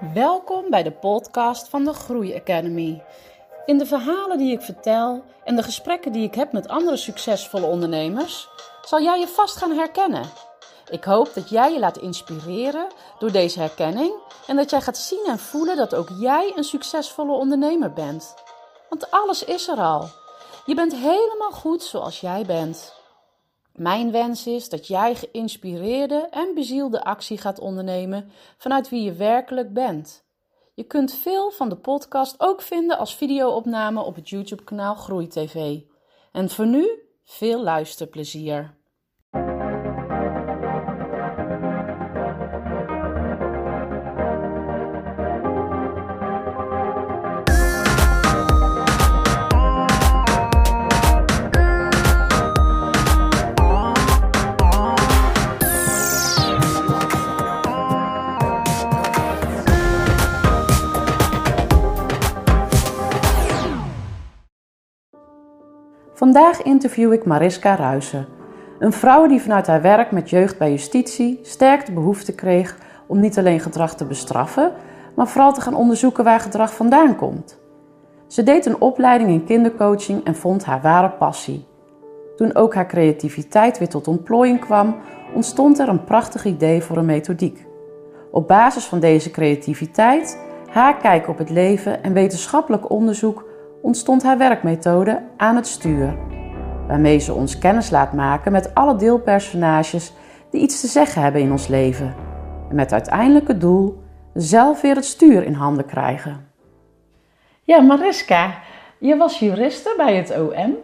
[0.00, 3.02] Welkom bij de podcast van de Groei Academy.
[3.66, 7.66] In de verhalen die ik vertel en de gesprekken die ik heb met andere succesvolle
[7.66, 8.48] ondernemers,
[8.84, 10.24] zal jij je vast gaan herkennen.
[10.90, 12.86] Ik hoop dat jij je laat inspireren
[13.18, 14.12] door deze herkenning
[14.46, 18.34] en dat jij gaat zien en voelen dat ook jij een succesvolle ondernemer bent.
[18.88, 20.08] Want alles is er al.
[20.66, 22.94] Je bent helemaal goed zoals jij bent.
[23.76, 29.72] Mijn wens is dat jij geïnspireerde en bezielde actie gaat ondernemen vanuit wie je werkelijk
[29.72, 30.24] bent.
[30.74, 35.80] Je kunt veel van de podcast ook vinden als videoopname op het YouTube-kanaal Groei TV.
[36.32, 36.88] En voor nu
[37.24, 38.75] veel luisterplezier.
[66.36, 68.26] Vandaag interview ik Mariska Ruijsen,
[68.78, 73.20] een vrouw die vanuit haar werk met jeugd bij justitie sterk de behoefte kreeg om
[73.20, 74.72] niet alleen gedrag te bestraffen,
[75.14, 77.58] maar vooral te gaan onderzoeken waar gedrag vandaan komt.
[78.26, 81.66] Ze deed een opleiding in kindercoaching en vond haar ware passie.
[82.36, 84.96] Toen ook haar creativiteit weer tot ontplooiing kwam,
[85.34, 87.66] ontstond er een prachtig idee voor een methodiek.
[88.30, 90.38] Op basis van deze creativiteit,
[90.70, 93.44] haar kijk op het leven en wetenschappelijk onderzoek
[93.82, 96.16] ontstond haar werkmethode aan het stuur,
[96.86, 100.12] waarmee ze ons kennis laat maken met alle deelpersonages
[100.50, 102.14] die iets te zeggen hebben in ons leven.
[102.68, 104.02] En met uiteindelijk doel
[104.34, 106.46] zelf weer het stuur in handen krijgen.
[107.62, 108.54] Ja, Mariska,
[108.98, 110.76] je was juriste bij het OM.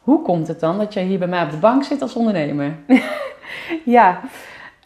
[0.00, 2.76] Hoe komt het dan dat jij hier bij mij op de bank zit als ondernemer?
[3.84, 4.20] ja,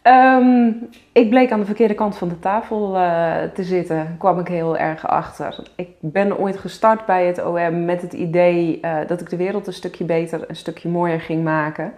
[0.05, 0.71] Ehm,
[1.11, 4.77] ik bleek aan de verkeerde kant van de tafel uh, te zitten, kwam ik heel
[4.77, 5.59] erg achter.
[5.75, 9.67] Ik ben ooit gestart bij het OM met het idee uh, dat ik de wereld
[9.67, 11.93] een stukje beter, een stukje mooier ging maken.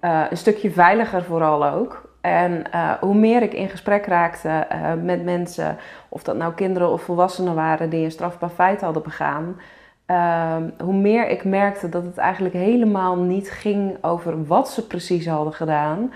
[0.00, 2.10] Uh, een stukje veiliger vooral ook.
[2.20, 2.62] En
[3.00, 4.66] hoe meer ik in gesprek raakte
[5.02, 5.76] met mensen,
[6.08, 9.60] of dat nou kinderen of volwassenen waren die een strafbaar feit hadden begaan,
[10.06, 15.26] ehm, hoe meer ik merkte dat het eigenlijk helemaal niet ging over wat ze precies
[15.26, 16.10] hadden gedaan.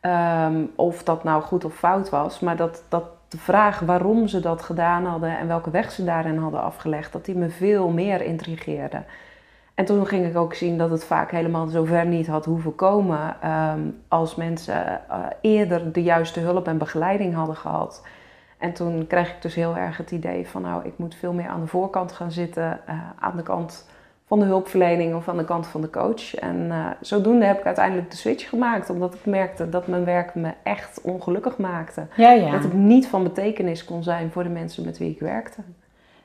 [0.00, 4.40] Ehm, of dat nou goed of fout was, maar dat, dat de vraag waarom ze
[4.40, 8.22] dat gedaan hadden en welke weg ze daarin hadden afgelegd, dat die me veel meer
[8.22, 9.02] intrigeerde.
[9.74, 13.36] En toen ging ik ook zien dat het vaak helemaal zover niet had hoeven komen
[13.40, 18.06] ehm, als mensen uh, eerder de juiste hulp en begeleiding hadden gehad.
[18.58, 21.48] En toen kreeg ik dus heel erg het idee van nou, ik moet veel meer
[21.48, 23.89] aan de voorkant gaan zitten, uh, aan de kant
[24.30, 26.34] van de hulpverlening of aan de kant van de coach.
[26.34, 30.34] En uh, zodoende heb ik uiteindelijk de switch gemaakt, omdat ik merkte dat mijn werk
[30.34, 32.06] me echt ongelukkig maakte.
[32.16, 32.50] Ja, ja.
[32.50, 35.60] Dat ik niet van betekenis kon zijn voor de mensen met wie ik werkte.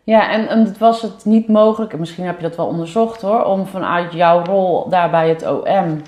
[0.03, 3.43] Ja, en, en was het niet mogelijk, en misschien heb je dat wel onderzocht hoor,
[3.43, 6.01] om vanuit jouw rol daar bij het OM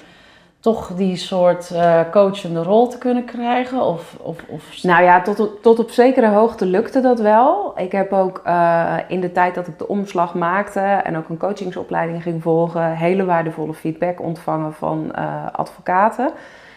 [0.59, 3.81] toch die soort uh, coachende rol te kunnen krijgen?
[3.81, 4.83] Of, of, of...
[4.83, 7.73] Nou ja, tot op, tot op zekere hoogte lukte dat wel.
[7.75, 11.37] Ik heb ook uh, in de tijd dat ik de omslag maakte en ook een
[11.37, 16.31] coachingsopleiding ging volgen, hele waardevolle feedback ontvangen van uh, advocaten.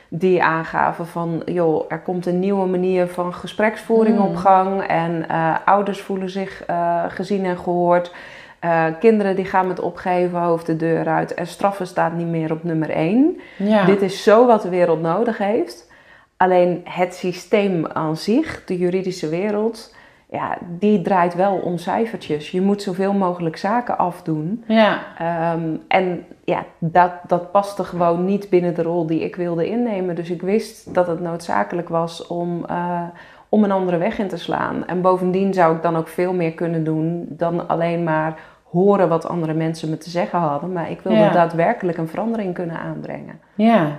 [0.09, 4.25] Die aangaven van, joh, er komt een nieuwe manier van gespreksvoering mm.
[4.25, 5.27] op gang en
[5.65, 6.65] ouders voelen zich
[7.09, 8.13] gezien en gehoord.
[8.65, 12.53] Uh, kinderen die gaan met opgeheven hoofd de deur uit en straffen staat niet meer
[12.53, 13.41] op nummer 1.
[13.57, 13.85] Ja.
[13.85, 15.91] Dit is zo wat de wereld nodig heeft.
[16.37, 19.95] Alleen het systeem aan zich, de juridische wereld,
[20.31, 22.51] ja, die draait wel om cijfertjes.
[22.51, 24.65] Je moet zoveel mogelijk zaken afdoen.
[24.67, 24.99] Ja.
[25.55, 30.15] Um, en ja, dat, dat paste gewoon niet binnen de rol die ik wilde innemen.
[30.15, 33.03] Dus ik wist dat het noodzakelijk was om, uh,
[33.49, 34.87] om een andere weg in te slaan.
[34.87, 38.39] En bovendien zou ik dan ook veel meer kunnen doen dan alleen maar
[38.71, 40.73] horen wat andere mensen me te zeggen hadden.
[40.73, 43.41] Maar ik wilde daadwerkelijk een verandering kunnen aanbrengen.
[43.55, 43.99] Ja.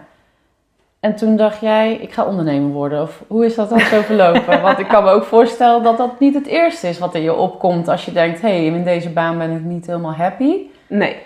[1.00, 3.02] En toen dacht jij, ik ga ondernemer worden.
[3.02, 4.62] Of hoe is dat dan zo verlopen?
[4.68, 7.36] Want ik kan me ook voorstellen dat dat niet het eerste is wat in je
[7.36, 10.58] opkomt als je denkt, hé, hey, in deze baan ben ik niet helemaal happy.
[10.88, 11.18] Nee,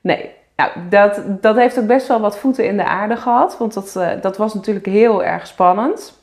[0.00, 0.30] nee.
[0.56, 3.58] Nou, dat, dat heeft ook best wel wat voeten in de aarde gehad.
[3.58, 6.20] Want dat, uh, dat was natuurlijk heel erg spannend.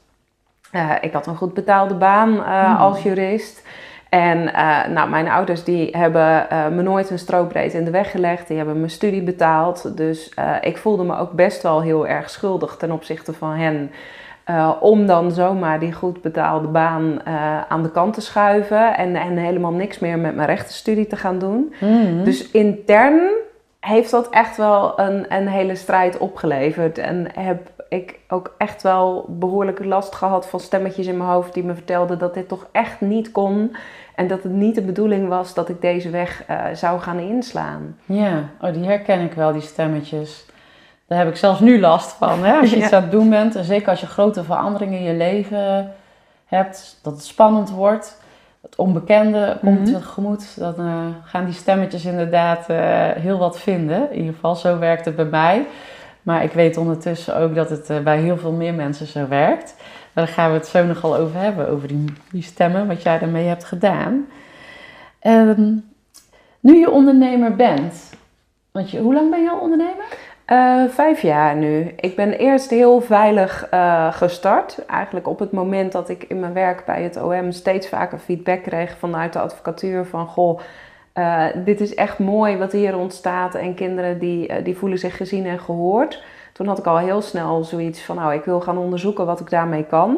[0.72, 2.76] Uh, ik had een goed betaalde baan uh, hmm.
[2.76, 3.68] als jurist.
[4.14, 8.12] En uh, nou, mijn ouders die hebben uh, me nooit een strobreed in de weg
[8.12, 8.48] gelegd.
[8.48, 9.98] Die hebben mijn studie betaald.
[9.98, 13.92] Dus uh, ik voelde me ook best wel heel erg schuldig ten opzichte van hen.
[14.80, 17.26] om dan zomaar die goed betaalde baan
[17.70, 18.98] aan de kant te schuiven.
[18.98, 21.74] En, en helemaal niks meer met mijn rechtenstudie te gaan doen.
[21.80, 22.24] Mm -hmm.
[22.24, 23.22] Dus intern
[23.80, 26.98] heeft dat echt wel een, een hele strijd opgeleverd.
[26.98, 31.64] En heb ik ook echt wel behoorlijk last gehad van stemmetjes in mijn hoofd die
[31.64, 33.76] me vertelden dat dit toch echt niet kon.
[34.16, 37.98] En dat het niet de bedoeling was dat ik deze weg uh, zou gaan inslaan.
[38.06, 40.46] Ja, oh, die herken ik wel, die stemmetjes.
[41.08, 42.44] Daar heb ik zelfs nu last van.
[42.44, 42.54] Hè?
[42.54, 45.14] Als je iets aan het doen bent, en zeker als je grote veranderingen in je
[45.14, 45.92] leven
[46.46, 48.22] hebt, dat het spannend wordt,
[48.62, 49.94] het onbekende komt mm -hmm.
[49.94, 52.78] tegemoet, dan uh, gaan die stemmetjes inderdaad uh,
[53.12, 54.12] heel wat vinden.
[54.12, 55.66] In ieder geval, zo werkt het bij mij.
[56.22, 59.76] Maar ik weet ondertussen ook dat het bij heel veel meer mensen zo werkt.
[60.14, 63.64] Daar gaan we het zo nogal over hebben, over die, stemmen, wat jij daarmee hebt
[63.64, 64.26] gedaan.
[65.22, 65.84] Um,
[66.60, 68.10] nu je ondernemer bent,
[68.72, 70.06] want je, hoe lang ben je al ondernemer?
[70.48, 71.94] Uh, vijf jaar nu.
[71.96, 74.86] Ik ben eerst heel veilig uh, gestart.
[74.86, 78.64] Eigenlijk op het moment dat ik in mijn werk bij het OM steeds vaker feedback
[78.64, 80.60] kreeg vanuit de advocatuur van goh,
[81.14, 85.46] uh, dit is echt mooi wat hier ontstaat en kinderen die, die voelen zich gezien
[85.46, 86.24] en gehoord.
[86.54, 89.50] Toen had ik al heel snel zoiets van nou, ik wil gaan onderzoeken wat ik
[89.50, 90.10] daarmee kan.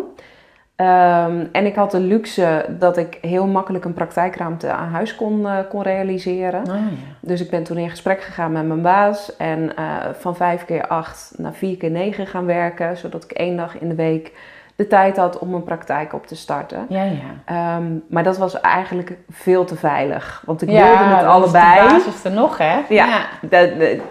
[0.77, 5.39] Um, en ik had de luxe dat ik heel makkelijk een praktijkruimte aan huis kon,
[5.39, 6.61] uh, kon realiseren.
[6.61, 6.81] Oh, ja.
[7.19, 10.87] Dus ik ben toen in gesprek gegaan met mijn baas en uh, van vijf keer
[10.87, 14.31] acht naar vier keer negen gaan werken, zodat ik één dag in de week
[14.75, 16.85] de tijd had om mijn praktijk op te starten.
[16.89, 17.77] Ja, ja.
[17.77, 21.75] Um, maar dat was eigenlijk veel te veilig, want ik wilde het allebei.
[21.75, 22.79] Ja, dat is er nog, hè?
[22.89, 23.25] Ja,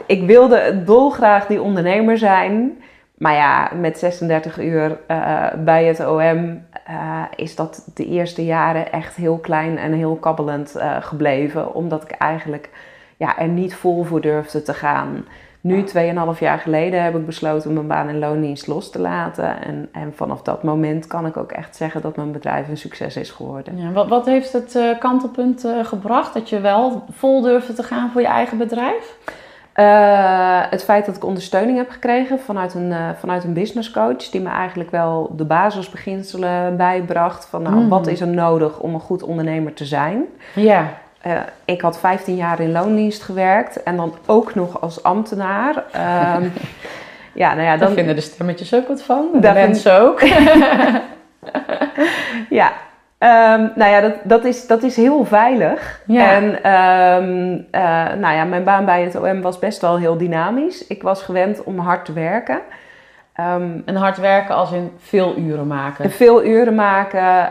[0.07, 2.83] ik wilde dolgraag die ondernemer zijn.
[3.15, 8.93] Maar ja, met 36 uur uh, bij het OM uh, is dat de eerste jaren
[8.93, 11.75] echt heel klein en heel kabbelend uh, gebleven.
[11.75, 12.71] Omdat ik eigenlijk
[13.17, 15.25] ja, er niet vol voor durfde te gaan.
[15.65, 15.85] Nu,
[16.35, 19.63] 2,5 jaar geleden, heb ik besloten mijn baan in loondienst los te laten.
[19.63, 23.17] En, en vanaf dat moment kan ik ook echt zeggen dat mijn bedrijf een succes
[23.17, 23.79] is geworden.
[23.79, 27.83] Ja, wat, wat heeft het uh, kantelpunt uh, gebracht dat je wel vol durfde te
[27.83, 29.17] gaan voor je eigen bedrijf?
[29.75, 34.31] Uh, het feit dat ik ondersteuning heb gekregen vanuit een, uh, vanuit een business coach,
[34.31, 37.47] die me eigenlijk wel de basisbeginselen bijbracht.
[37.47, 37.89] Van nou, mm.
[37.89, 40.25] wat is er nodig om een goed ondernemer te zijn?
[40.55, 41.03] Ja.
[41.27, 45.77] Uh, ik had 15 jaar in loondienst gewerkt en dan ook nog als ambtenaar.
[46.37, 46.53] Um,
[47.43, 49.29] ja, nou ja, dan Daar vinden de stemmetjes ook wat van.
[49.33, 50.21] De mensen ook.
[52.61, 52.73] ja,
[53.25, 56.01] Um, nou ja, dat, dat, is, dat is heel veilig.
[56.07, 56.31] Ja.
[56.31, 60.87] En um, uh, nou ja, mijn baan bij het OM was best wel heel dynamisch.
[60.87, 62.61] Ik was gewend om hard te werken.
[63.41, 66.11] Um, en hard werken als in veel uren maken?
[66.11, 67.49] Veel uren maken,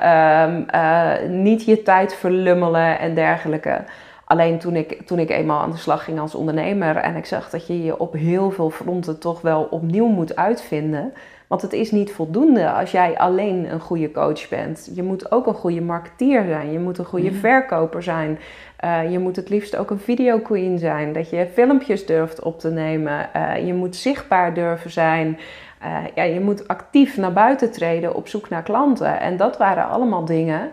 [0.76, 3.84] uh, niet je tijd verlummelen en dergelijke.
[4.26, 7.50] Alleen toen ik, toen ik eenmaal aan de slag ging als ondernemer en ik zag
[7.50, 11.14] dat je je op heel veel fronten toch wel opnieuw moet uitvinden
[11.54, 14.90] want het is niet voldoende als jij alleen een goede coach bent.
[14.96, 16.72] Je moet ook een goede marketeer zijn.
[16.72, 17.36] Je moet een goede mm.
[17.36, 18.40] verkoper zijn.
[18.86, 21.14] Uh, je moet het liefst ook een video queen zijn.
[21.14, 23.30] Dat je filmpjes durft op te nemen.
[23.36, 25.40] Uh, je moet zichtbaar durven zijn.
[25.86, 29.20] Uh, ja, je moet actief naar buiten treden op zoek naar klanten.
[29.20, 30.72] En dat waren allemaal dingen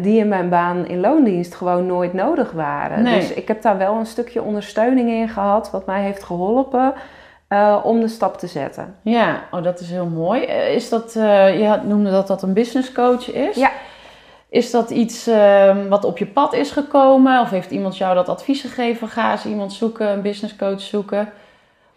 [0.00, 3.02] die in mijn baan in loondienst gewoon nooit nodig waren.
[3.02, 3.20] Nee.
[3.20, 6.94] Dus ik heb daar wel een stukje ondersteuning in gehad, wat mij heeft geholpen.
[7.48, 8.96] Uh, om de stap te zetten.
[9.02, 10.44] Ja, oh, dat is heel mooi.
[10.44, 13.56] Eh, is dat, je noemde dat dat een business coach is.
[13.56, 13.70] Ja.
[14.48, 17.40] Is dat iets uh, wat op je pad is gekomen?
[17.40, 19.08] Of heeft iemand jou dat advies gegeven?
[19.08, 21.32] Ga eens iemand zoeken, een business coach zoeken.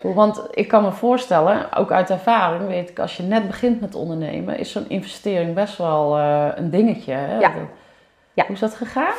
[0.03, 3.95] Want ik kan me voorstellen, ook uit ervaring weet ik, als je net begint met
[3.95, 6.19] ondernemen, is zo'n investering best wel
[6.55, 7.13] een dingetje.
[7.13, 7.37] Hè?
[7.39, 7.51] Ja.
[8.33, 8.45] ja.
[8.45, 9.13] Hoe is dat gegaan?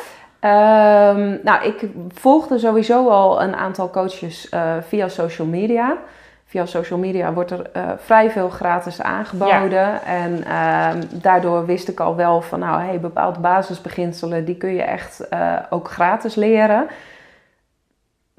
[1.15, 4.49] Um, nou, ik volgde sowieso al een aantal coaches
[4.87, 5.97] via social media
[6.45, 9.69] via social media wordt er uh, vrij veel gratis aangeboden.
[9.69, 10.03] Ja.
[10.03, 14.83] En uh, daardoor wist ik al wel van, nou, hey, bepaalde basisbeginselen, die kun je
[14.83, 15.27] echt
[15.69, 16.87] ook gratis leren.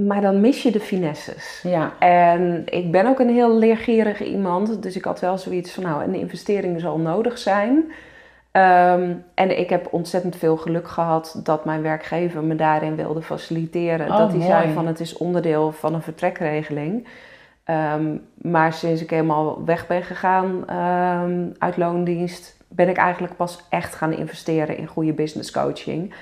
[0.03, 1.61] Maar dan mis je de finesses.
[1.63, 1.93] Ja.
[1.99, 4.83] En ik ben ook een heel leergierige iemand.
[4.83, 7.93] Dus ik had wel zoiets van, nou, een investering zal nodig zijn.
[8.53, 14.11] Um, en ik heb ontzettend veel geluk gehad dat mijn werkgever me daarin wilde faciliteren.
[14.11, 17.07] Oh, dat hij zei van, het is onderdeel van een vertrekregeling.
[17.95, 23.61] Um, maar sinds ik helemaal weg ben gegaan um, uit loondienst, ben ik eigenlijk pas
[23.71, 26.15] echt gaan investeren in goede business coaching.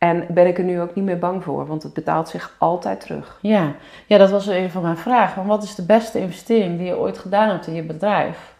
[0.00, 3.00] En ben ik er nu ook niet meer bang voor, want het betaalt zich altijd
[3.00, 3.38] terug.
[3.42, 3.72] Ja,
[4.06, 5.46] ja dat was een van mijn vragen.
[5.46, 8.54] Wat is de beste investering die je ooit gedaan hebt in je bedrijf?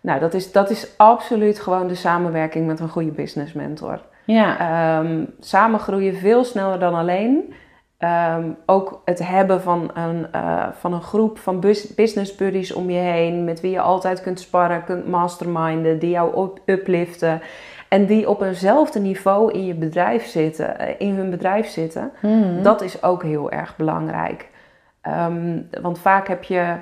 [0.00, 4.00] Nou, dat is, dat is absoluut gewoon de samenwerking met een goede business mentor.
[4.24, 4.98] Ja.
[4.98, 7.54] Um, samen groeien veel sneller dan alleen.
[7.98, 11.60] Um, ook het hebben van een, uh, van een groep van
[11.94, 16.50] business buddies om je heen, met wie je altijd kunt sparren, kunt masterminden, die jou
[16.66, 17.40] upliften
[17.88, 22.62] en die op eenzelfde niveau in je bedrijf zitten, uh, in hun bedrijf zitten, mm.
[22.62, 24.48] dat is ook heel erg belangrijk.
[25.00, 26.74] Ehm, want vaak heb je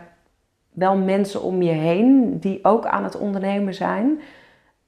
[0.72, 4.20] wel mensen om je heen die ook aan het ondernemen zijn.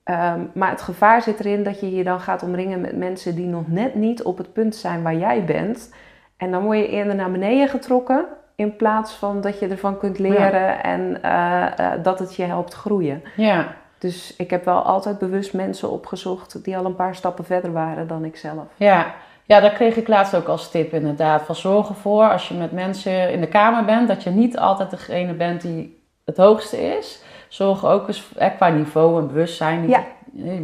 [0.03, 3.47] Ehm, maar het gevaar zit erin dat je je dan gaat omringen met mensen die
[3.47, 5.95] nog net niet op het punt zijn waar jij bent.
[6.37, 10.19] En dan word je eerder naar beneden getrokken in plaats van dat je ervan kunt
[10.19, 13.23] leren en eh, eh, dat het je helpt groeien.
[13.37, 13.75] Ja.
[13.99, 18.07] Dus ik heb wel altijd bewust mensen opgezocht die al een paar stappen verder waren
[18.07, 18.65] dan ik zelf.
[18.77, 19.15] Ja.
[19.45, 21.43] Ja, daar kreeg ik laatst ook als tip inderdaad.
[21.43, 24.91] Van zorg ervoor als je met mensen in de kamer bent, dat je niet altijd
[24.91, 27.23] degene bent die het hoogste is.
[27.49, 29.89] Zorg ook eens eh, qua niveau en bewustzijn.
[29.89, 30.05] Ja.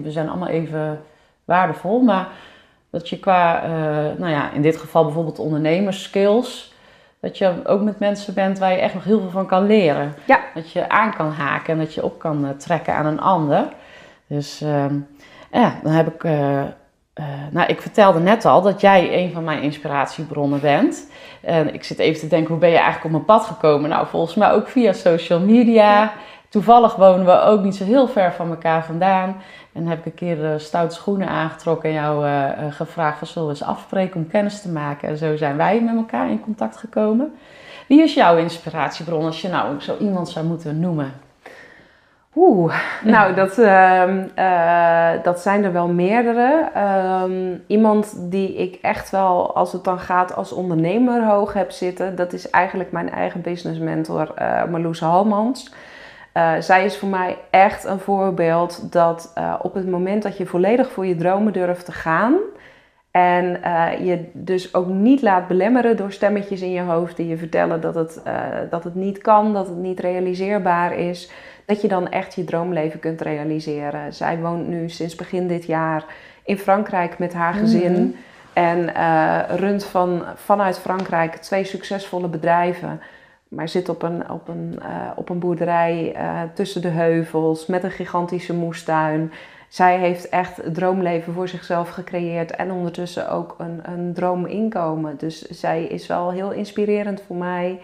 [0.03, 1.01] We zijn allemaal even
[1.45, 2.29] waardevol, maar
[2.91, 3.67] dat je qua,
[4.19, 6.72] nou ja, in dit geval bijvoorbeeld ondernemerskills
[7.23, 10.15] dat je ook met mensen bent waar je echt nog heel veel van kan leren.
[10.25, 10.41] Ja.
[10.55, 13.69] Dat je aan kan haken en dat je op kan eh, trekken aan een ander.
[14.27, 14.85] Dus uh,
[15.53, 16.25] ja, dan heb ik.
[16.25, 16.63] Uh,
[17.51, 21.11] nou, ik vertelde net al dat jij een van mijn inspiratiebronnen bent.
[21.41, 23.91] En ik zit even te denken, hoe ben je eigenlijk op mijn pad gekomen?
[23.91, 26.13] Nou, volgens mij ook via social media.
[26.53, 29.37] Toevallig wonen we ook niet zo heel ver van elkaar vandaan.
[29.73, 33.49] En heb ik een keer de stoute schoenen aangetrokken en jou uh, gevraagd van zullen
[33.49, 35.09] we eens afspreken om kennis te maken.
[35.09, 37.35] En zo zijn wij met elkaar in contact gekomen.
[37.89, 41.13] Wie is jouw inspiratiebron als je nou zo iemand zou moeten noemen?
[42.35, 44.03] Oeh, nou dat, uh,
[44.39, 46.71] uh, dat zijn er wel meerdere.
[46.77, 47.23] Uh,
[47.67, 52.33] iemand die ik echt wel, als het dan gaat als ondernemer hoog heb zitten, dat
[52.33, 54.35] is eigenlijk mijn eigen business mentor
[54.71, 55.73] Marloes Halmans.
[56.35, 60.47] Uh, zij is voor mij echt een voorbeeld dat uh, op het moment dat je
[60.47, 62.35] volledig voor je dromen durft te gaan
[63.11, 67.37] en uh, je dus ook niet laat belemmeren door stemmetjes in je hoofd die je
[67.37, 68.23] vertellen dat het,
[68.71, 71.31] dat het niet kan, dat het niet realiseerbaar is,
[71.67, 74.15] dat je dan echt je droomleven kunt realiseren.
[74.15, 76.05] Zij woont nu sinds begin dit jaar
[76.45, 77.93] in Frankrijk met haar gezin.
[77.93, 78.15] Mm -hmm.
[78.53, 78.93] En
[79.57, 83.01] runt van, vanuit Frankrijk twee succesvolle bedrijven
[83.55, 87.85] maar zit op een, op een, uh, op een boerderij uh, tussen de heuvels met
[87.85, 89.33] een gigantische moestuin.
[89.69, 95.17] Zij heeft echt het droomleven voor zichzelf gecreëerd en ondertussen ook een, een droominkomen.
[95.19, 97.81] Dus zij is wel heel inspirerend voor mij.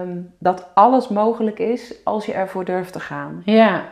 [0.00, 3.42] Um, dat alles mogelijk is als je ervoor durft te gaan.
[3.44, 3.84] Ja,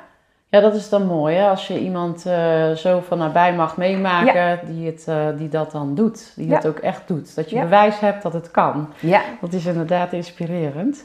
[0.55, 1.49] ja, dat is dan mooi hè?
[1.49, 4.61] als je iemand uh, zo van nabij mag meemaken ja.
[4.67, 6.33] die, het, uh, die dat dan doet.
[6.37, 6.55] Die ja.
[6.55, 7.35] het ook echt doet.
[7.35, 8.93] Dat je bewijs hebt dat het kan.
[9.01, 9.21] Ja.
[9.41, 11.05] Dat is inderdaad inspirerend.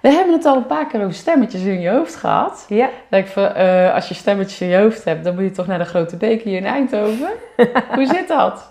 [0.00, 2.66] We hebben het al een paar keer over stemmetjes in je hoofd gehad.
[2.68, 2.88] Ja.
[3.10, 5.78] Ik van, uh, als je stemmetjes in je hoofd hebt, dan moet je toch naar
[5.78, 7.28] de Grote Beek hier in Eindhoven.
[7.94, 8.68] Hoe zit dat?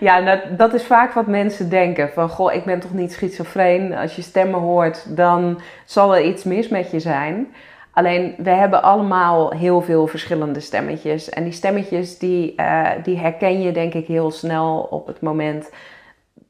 [0.00, 2.10] Ja, dat, dat is vaak wat mensen denken.
[2.14, 3.94] Van, goh, ik ben toch niet schizofreen.
[3.94, 7.54] Als je stemmen hoort, dan zal er iets mis met je zijn.
[7.92, 11.28] Alleen we hebben allemaal heel veel verschillende stemmetjes.
[11.28, 15.70] En die stemmetjes die, uh, die herken je denk ik heel snel op het moment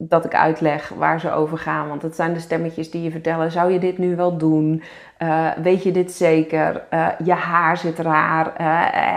[0.08, 1.88] dat ik uitleg waar ze over gaan.
[1.88, 4.82] Want het zijn de stemmetjes die je vertellen: zou je dit nu wel doen?
[5.22, 6.82] Uh, weet je dit zeker?
[6.90, 8.52] Uh, je haar zit raar.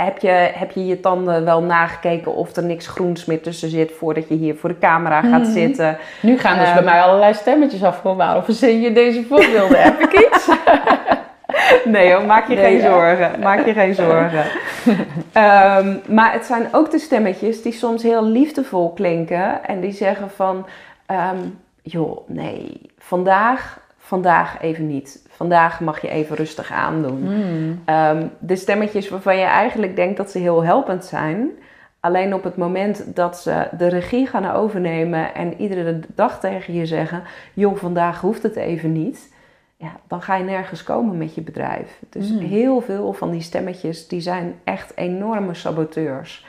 [0.05, 3.91] heb, je, heb je je tanden wel nagekeken of er niks groens meer tussen zit
[3.91, 5.51] voordat je hier voor de camera gaat mm.
[5.51, 5.98] zitten?
[6.22, 8.01] Nu gaan dus bij mij allerlei stemmetjes af.
[8.01, 9.82] Waarom verzin je deze voorbeelden?
[9.82, 10.50] heb ik iets?
[11.86, 12.92] Nee hoor, maak je nee, geen ja.
[12.92, 13.40] zorgen.
[13.40, 14.46] Maak je geen zorgen.
[14.88, 19.66] um, maar het zijn ook de stemmetjes die soms heel liefdevol klinken.
[19.66, 20.66] En die zeggen van,
[21.12, 25.26] um, joh, nee, vandaag, vandaag even niet.
[25.30, 27.20] Vandaag mag je even rustig aandoen.
[27.20, 27.82] Mm.
[27.96, 31.50] Um, de stemmetjes waarvan je eigenlijk denkt dat ze heel helpend zijn...
[32.00, 36.86] Alleen op het moment dat ze de regie gaan overnemen en iedere dag tegen je
[36.86, 39.30] zeggen: joh, vandaag hoeft het even niet
[39.77, 42.01] ja, dan ga je nergens komen met je bedrijf.
[42.10, 42.39] Dus Mm.
[42.39, 46.46] heel veel van die stemmetjes, die zijn echt enorme saboteurs.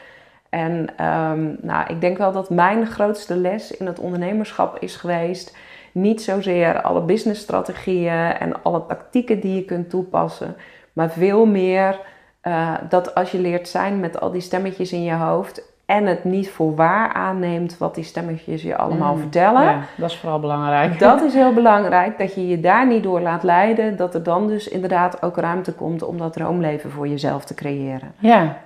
[0.49, 5.56] En ehm, nou, ik denk wel dat mijn grootste les in het ondernemerschap is geweest...
[5.92, 10.56] niet zozeer alle businessstrategieën en alle tactieken die je kunt toepassen...
[10.92, 12.00] maar veel meer
[12.42, 16.25] uh, dat als je leert zijn met al die stemmetjes in je hoofd en het
[16.25, 19.62] niet voor waar aanneemt wat die stemmetjes je allemaal Mm, vertellen.
[19.62, 20.99] Ja, dat is vooral belangrijk.
[21.09, 23.97] Dat is heel belangrijk, dat je je daar niet door laat leiden.
[23.97, 28.12] Dat er dan dus inderdaad ook ruimte komt om dat droomleven voor jezelf te creëren.
[28.19, 28.57] Ja.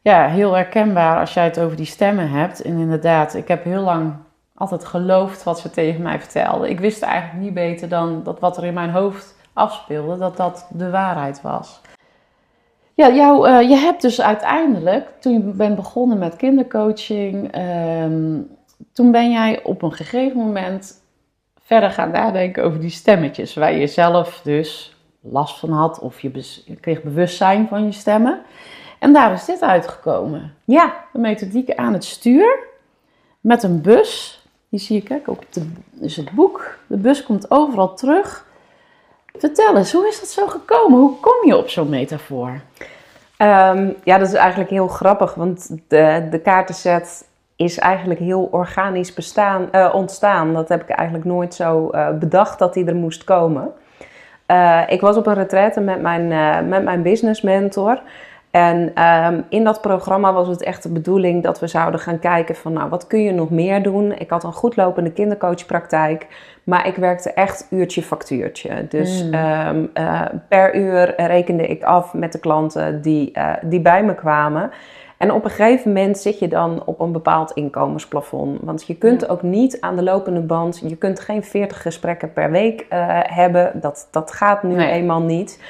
[0.00, 2.62] ja, heel herkenbaar als jij het over die stemmen hebt.
[2.62, 4.14] En inderdaad, ik heb heel lang
[4.54, 6.70] altijd geloofd wat ze tegen mij vertelden.
[6.70, 10.66] Ik wist eigenlijk niet beter dan dat wat er in mijn hoofd afspeelde, dat dat
[10.70, 11.80] de waarheid was.
[12.94, 18.56] Ja, jou, uh, je hebt dus uiteindelijk, toen je bent begonnen met kindercoaching, um,
[18.92, 21.02] toen ben jij op een gegeven moment
[21.62, 26.30] verder gaan nadenken over die stemmetjes, waar je zelf dus last van had of je,
[26.64, 28.40] je kreeg bewustzijn van je stemmen.
[28.98, 30.54] En daar is dit uitgekomen.
[30.64, 30.94] Ja.
[31.12, 32.58] De methodiek aan het stuur
[33.40, 36.78] met een bus Hier zie je, kijk, ook op de, dus het boek.
[36.86, 38.46] De bus komt overal terug.
[39.38, 40.98] Vertel eens, hoe is dat zo gekomen?
[40.98, 42.60] Hoe kom je op zo'n metafoor?
[43.36, 49.14] Ehm, ja, dat is eigenlijk heel grappig, want de, de kaartenset is eigenlijk heel organisch
[49.14, 50.52] bestaan, uh, ontstaan.
[50.52, 53.72] Dat heb ik eigenlijk nooit zo uh, bedacht dat die er moest komen.
[54.46, 56.28] Uh, ik was op een retraite met mijn,
[56.68, 58.00] met mijn business mentor.
[58.52, 62.54] En um, in dat programma was het echt de bedoeling dat we zouden gaan kijken
[62.54, 64.12] van, nou, wat kun je nog meer doen?
[64.12, 66.26] Ik had een goed lopende kindercoachpraktijk,
[66.64, 68.86] maar ik werkte echt uurtje factuurtje.
[68.88, 69.34] Dus mm.
[69.34, 74.14] um, uh, per uur rekende ik af met de klanten die, uh, die bij me
[74.14, 74.70] kwamen.
[75.16, 78.58] En op een gegeven moment zit je dan op een bepaald inkomensplafond.
[78.62, 82.50] Want je kunt ook niet aan de lopende band, je kunt geen 40 gesprekken per
[82.50, 83.70] week uh, hebben.
[83.80, 84.90] Dat, dat gaat nu nee.
[84.90, 85.60] eenmaal niet.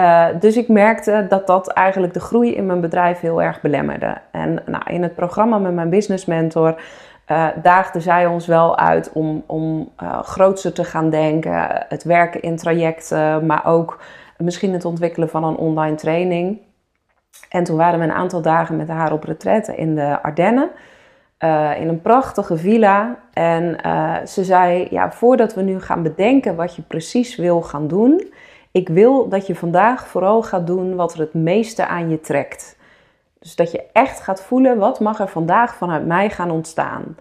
[0.00, 4.16] Uh, dus ik merkte dat dat eigenlijk de groei in mijn bedrijf heel erg belemmerde.
[4.30, 6.82] En nou, in het programma met mijn business mentor
[7.28, 11.84] uh, daagde zij ons wel uit om, om uh, grootser te gaan denken.
[11.88, 14.00] Het werken in trajecten, maar ook
[14.36, 16.58] misschien het ontwikkelen van een online training.
[17.48, 20.70] En toen waren we een aantal dagen met haar op retraite in de Ardennen.
[21.78, 23.16] in een prachtige villa.
[23.32, 23.76] En
[24.26, 28.32] ze zei: Ja, voordat we nu gaan bedenken wat je precies wil gaan doen,
[28.70, 32.78] ik wil dat je vandaag vooral gaat doen wat er het meeste aan je trekt.
[33.38, 37.16] Dus dat je echt gaat voelen, wat mag er vandaag vanuit mij gaan ontstaan?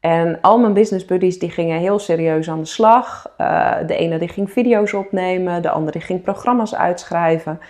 [0.00, 3.34] En al mijn business buddies die gingen heel serieus aan de slag.
[3.38, 7.60] Uh, de ene die ging video's opnemen, de andere die ging programma's uitschrijven.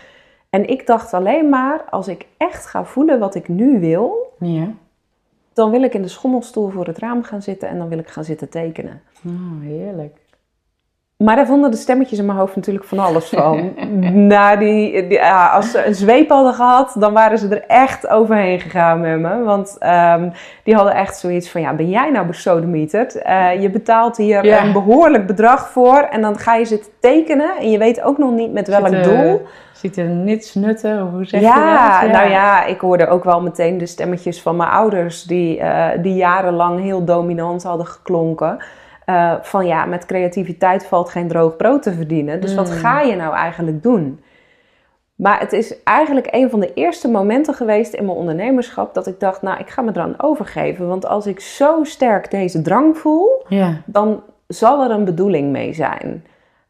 [0.50, 4.68] En ik dacht alleen maar, als ik echt ga voelen wat ik nu wil, ja.
[5.52, 8.08] dan wil ik in de schommelstoel voor het raam gaan zitten en dan wil ik
[8.08, 9.02] gaan zitten tekenen.
[9.26, 10.16] Oh, heerlijk.
[11.16, 13.72] Maar daar vonden de stemmetjes in mijn hoofd natuurlijk van alles van.
[14.28, 18.08] Na die, die ja, als ze een zweep hadden gehad, dan waren ze er echt
[18.08, 19.42] overheen gegaan met me.
[19.42, 20.32] Want um,
[20.64, 23.16] die hadden echt zoiets van, ja, ben jij nou besodemieterd?
[23.26, 24.64] Uh, je betaalt hier ja.
[24.64, 27.56] een behoorlijk bedrag voor en dan ga je zitten tekenen.
[27.58, 29.46] En je weet ook nog niet met welk doel.
[29.72, 32.10] Ziet er niets nutten, hoe zeg ja, je dat?
[32.10, 35.22] Ja, nou ja, ik hoorde ook wel meteen de stemmetjes van mijn ouders...
[35.22, 38.58] die, uh, die jarenlang heel dominant hadden geklonken...
[39.06, 42.40] Uh, van ja, met creativiteit valt geen droog brood te verdienen.
[42.40, 42.56] Dus mm.
[42.56, 44.20] wat ga je nou eigenlijk doen?
[45.14, 49.20] Maar het is eigenlijk een van de eerste momenten geweest in mijn ondernemerschap dat ik
[49.20, 50.88] dacht, nou, ik ga me eraan overgeven.
[50.88, 53.74] Want als ik zo sterk deze drang voel, yeah.
[53.84, 56.24] dan zal er een bedoeling mee zijn.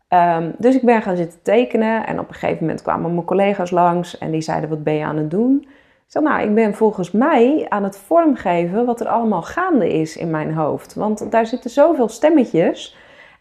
[0.08, 3.70] Um, dus ik ben gaan zitten tekenen en op een gegeven moment kwamen mijn collega's
[3.70, 5.68] langs en die zeiden, wat ben je aan het doen?
[6.12, 10.30] Ik nou, ik ben volgens mij aan het vormgeven wat er allemaal gaande is in
[10.30, 10.94] mijn hoofd.
[10.94, 12.96] Want daar zitten zoveel stemmetjes.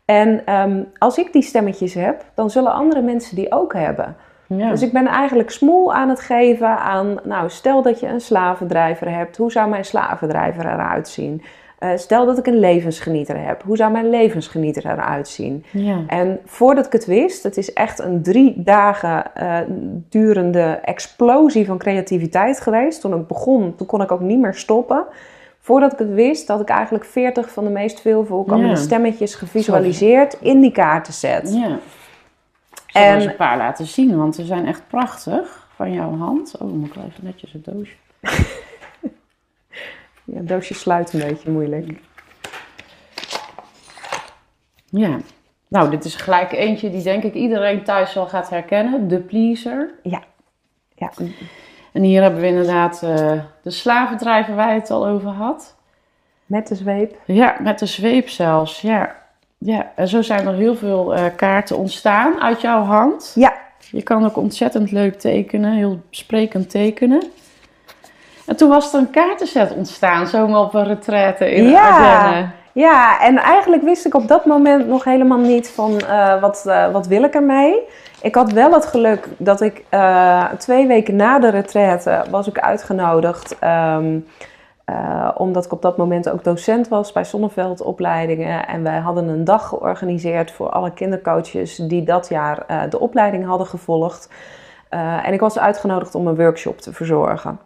[0.06, 4.16] En um, als ik die stemmetjes heb, dan zullen andere mensen die ook hebben.
[4.48, 4.70] Ja.
[4.70, 9.12] Dus ik ben eigenlijk smoel aan het geven aan, nou, stel dat je een slavendrijver
[9.12, 9.38] hebt.
[9.38, 11.44] Hoe zou mijn slavendrijver eruit zien?
[11.86, 13.64] Uh, stel dat ik een levensgenieter heb.
[13.64, 15.66] Hoe zou mijn levensgenieter eruit zien?
[15.72, 16.04] Ja.
[16.08, 19.58] En voordat ik het wist, het is echt een drie dagen uh,
[20.10, 23.02] durende explosie van creativiteit geweest.
[23.02, 25.06] Toen ik begon, toen kon ik ook niet meer stoppen.
[25.60, 28.76] Voordat ik het wist, had ik eigenlijk 40 van de meest veel voorkomende ja.
[28.76, 30.50] stemmetjes gevisualiseerd Sorry.
[30.50, 31.54] in die kaartenset.
[31.54, 31.78] Ja.
[32.88, 36.54] Ik en een paar laten zien, want ze zijn echt prachtig van jouw hand.
[36.56, 37.96] Oh, dan moet ik wel even netjes het doosje.
[40.26, 42.00] Ja, het doosje sluit een beetje moeilijk.
[44.90, 45.18] Ja,
[45.68, 49.08] nou, dit is gelijk eentje die denk ik iedereen thuis wel gaat herkennen.
[49.08, 49.94] De pleaser.
[50.04, 50.24] Ja.
[50.96, 51.12] ja.
[51.92, 55.76] En hier hebben we inderdaad uh, de slavendrijver waar je het al over had.
[56.46, 57.18] Met de zweep.
[57.26, 59.16] Ja, met de zweep zelfs, ja.
[59.58, 63.32] Ja, en zo zijn er heel veel uh, kaarten ontstaan uit jouw hand.
[63.36, 63.54] Ja.
[63.92, 67.24] Je kan ook ontzettend leuk tekenen, heel sprekend tekenen.
[68.46, 72.16] En toen was er een kaartenset ontstaan, zomaar op een retraite in ja.
[72.16, 72.54] Ardennen.
[72.76, 76.92] Ja, en eigenlijk wist ik op dat moment nog helemaal niet van uh, wat, uh,
[76.92, 77.80] wat wil ik ermee.
[78.22, 82.60] Ik had wel het geluk dat ik uh, twee weken na de retraite was ik
[82.60, 83.58] uitgenodigd.
[83.64, 84.26] Um,
[85.36, 88.68] omdat ik op dat moment ook docent was bij Zonneveld opleidingen.
[88.68, 93.68] En wij hadden een dag georganiseerd voor alle kindercoaches die dat jaar de opleiding hadden
[93.68, 94.30] gevolgd.
[95.24, 97.60] en ik was uitgenodigd om een workshop te verzorgen.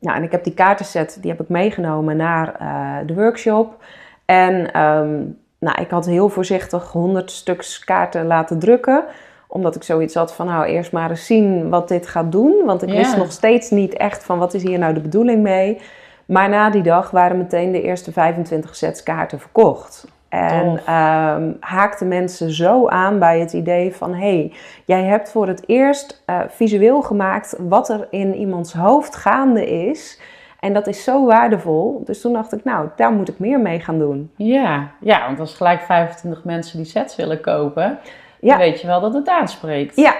[0.00, 3.84] Nou, en ik heb die kaartenset, die heb ik meegenomen naar uh, de workshop.
[4.24, 9.04] En um, nou, ik had heel voorzichtig 100 stuks kaarten laten drukken.
[9.46, 12.62] Omdat ik zoiets had van, nou, eerst maar eens zien wat dit gaat doen.
[12.64, 15.80] Want ik wist nog steeds niet echt van, wat is hier nou de bedoeling mee?
[16.26, 20.06] Maar na die dag waren meteen de eerste 25 sets kaarten verkocht.
[20.28, 24.52] En um, haakte mensen zo aan bij het idee van: hé, hey,
[24.84, 30.20] jij hebt voor het eerst uh, visueel gemaakt wat er in iemands hoofd gaande is.
[30.60, 32.02] En dat is zo waardevol.
[32.04, 34.30] Dus toen dacht ik, nou, daar moet ik meer mee gaan doen.
[34.36, 37.98] Ja, ja want als gelijk 25 mensen die sets willen kopen,
[38.40, 38.48] Ja.
[38.48, 39.96] dan weet je wel dat het aanspreekt.
[39.96, 40.14] Ja,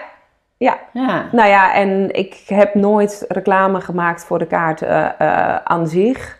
[0.56, 0.78] ja.
[0.92, 1.24] Ja.
[1.32, 6.37] Nou ja, en ik heb nooit reclame gemaakt voor de kaart eh, eh, aan zich.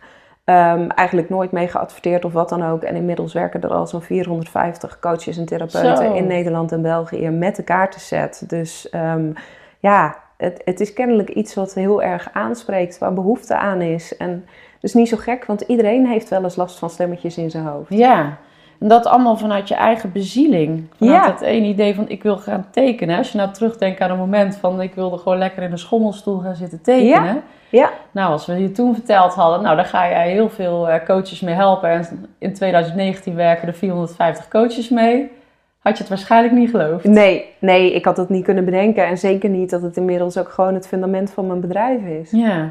[0.48, 2.82] Ehm, eigenlijk nooit mee geadverteerd of wat dan ook.
[2.82, 6.14] En inmiddels werken er al zo'n 450 coaches en therapeuten Zo.
[6.14, 8.44] in Nederland en België met de kaartenset.
[8.46, 9.32] Dus ehm,
[9.78, 14.16] ja, het, het is kennelijk iets wat heel erg aanspreekt, waar behoefte aan is.
[14.16, 14.46] En
[14.80, 17.94] dus niet zo gek, want iedereen heeft wel eens last van stemmetjes in zijn hoofd.
[17.94, 18.38] Ja,
[18.80, 20.84] en dat allemaal vanuit je eigen bezieling.
[20.96, 21.32] Vanuit Ja.
[21.32, 23.18] het ene idee van ik wil gaan tekenen.
[23.18, 26.38] Als je nou terugdenkt aan een moment van ik wilde gewoon lekker in een schommelstoel
[26.38, 27.42] gaan zitten tekenen.
[27.70, 31.04] Ja, Nou, als we je toen verteld hadden, nou daar ga jij heel veel eh,
[31.06, 31.90] coaches mee helpen.
[31.90, 35.30] En in 2019 werken er 450 coaches mee.
[35.78, 37.04] Had je het waarschijnlijk niet geloofd.
[37.04, 39.06] nee, nee, ik had het niet kunnen bedenken.
[39.06, 42.30] En zeker niet dat het inmiddels ook gewoon het fundament van mijn bedrijf is.
[42.30, 42.70] Ja,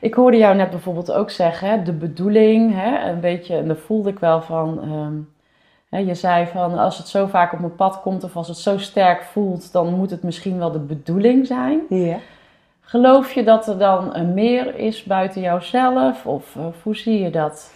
[0.00, 3.76] ik hoorde jou net bijvoorbeeld ook zeggen, hè, de bedoeling, hè, een beetje, en daar
[3.76, 5.12] voelde ik wel van, ehm,
[5.90, 8.78] je zei van als het zo vaak op mijn pad komt of als het zo
[8.78, 11.80] sterk voelt, dan moet het misschien wel de bedoeling zijn.
[11.88, 12.16] Ja.
[12.80, 17.30] Geloof je dat er dan een meer is buiten jouzelf of, of hoe zie je
[17.30, 17.72] dat?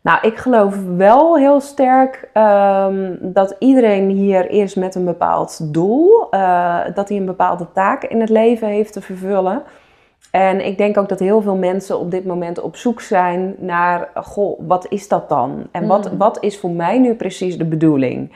[0.00, 6.30] Nou, ik geloof wel heel sterk ehm, dat iedereen hier is met een bepaald doel.
[6.30, 9.62] eh, dat hij een bepaalde taak in het leven heeft te vervullen.
[10.34, 14.08] En ik denk ook dat heel veel mensen op dit moment op zoek zijn naar,
[14.14, 15.66] goh, wat is dat dan?
[15.70, 16.18] En wat, Mm.
[16.18, 18.32] wat is voor mij nu precies de bedoeling?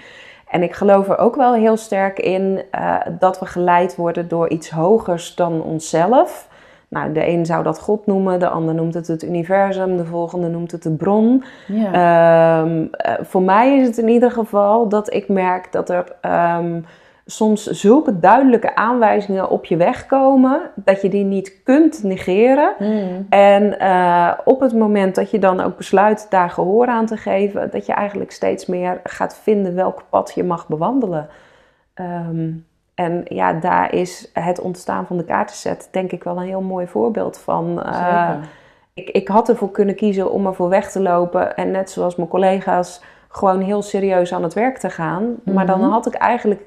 [0.49, 4.49] En ik geloof er ook wel heel sterk in eh, dat we geleid worden door
[4.49, 6.49] iets hogers dan onszelf.
[6.89, 10.49] Nou, de een zou dat God noemen, de ander noemt het het universum, de volgende
[10.49, 11.45] noemt het de bron.
[11.67, 11.93] Ja,
[12.63, 16.81] Ehm, eh, voor mij is het in ieder geval dat ik merk dat er ehm,
[17.31, 22.75] soms zulke duidelijke aanwijzingen op je weg komen dat je die niet kunt negeren.
[22.79, 23.27] Mm.
[23.29, 27.71] En eh, op het moment dat je dan ook besluit daar gehoor aan te geven,
[27.71, 31.29] dat je eigenlijk steeds meer gaat vinden welk pad je mag bewandelen.
[31.95, 32.51] Ehm,
[32.95, 36.87] en ja, daar is het ontstaan van de kaartenset denk ik wel een heel mooi
[36.87, 37.83] voorbeeld van.
[37.83, 38.31] Eh,
[38.95, 42.29] ik, ik had ervoor kunnen kiezen om ervoor weg te lopen en net zoals mijn
[42.29, 45.35] collega's gewoon heel serieus aan het werk te gaan.
[45.45, 45.91] Maar dan Mhm.
[45.91, 46.61] had ik eigenlijk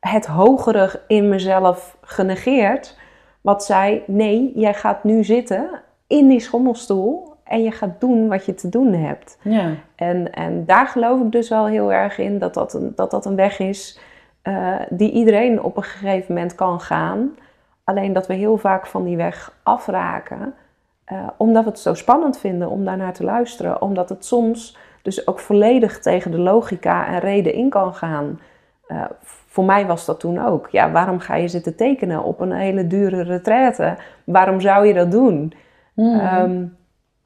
[0.00, 2.98] het hogere in mezelf genegeerd.
[3.40, 8.44] Wat zei, nee, jij gaat nu zitten in die schommelstoel en je gaat doen wat
[8.44, 9.38] je te doen hebt.
[9.42, 9.74] Ja.
[9.94, 13.26] En, en daar geloof ik dus wel heel erg in dat dat een, dat dat
[13.26, 14.00] een weg is
[14.42, 17.36] eh, die iedereen op een gegeven moment kan gaan.
[17.84, 20.54] Alleen dat we heel vaak van die weg afraken,
[21.04, 23.82] eh, omdat we het zo spannend vinden om daarnaar te luisteren.
[23.82, 28.40] Omdat het soms dus ook volledig tegen de logica en reden in kan gaan.
[28.86, 29.04] Eh,
[29.48, 30.68] voor mij was dat toen ook.
[30.70, 33.96] Ja, waarom ga je zitten tekenen op een hele dure retraite?
[34.24, 35.52] Waarom zou je dat doen?
[35.94, 36.20] Mm.
[36.20, 36.64] Ehm,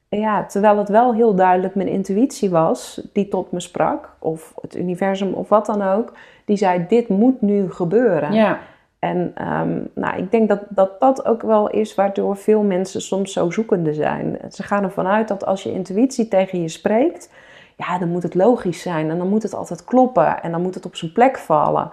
[0.09, 4.77] ja, terwijl het wel heel duidelijk mijn intuïtie was die tot me sprak, of het
[4.77, 6.13] universum of wat dan ook,
[6.45, 8.33] die zei: Dit moet nu gebeuren.
[8.33, 8.59] ja.
[8.99, 13.33] En ehm, nou, ik denk dat, dat dat ook wel is waardoor veel mensen soms
[13.33, 14.39] zo zoekende zijn.
[14.51, 17.31] Ze gaan ervan uit dat als je intuïtie tegen je spreekt,
[17.77, 20.75] ja, dan moet het logisch zijn en dan moet het altijd kloppen en dan moet
[20.75, 21.91] het op zijn plek vallen.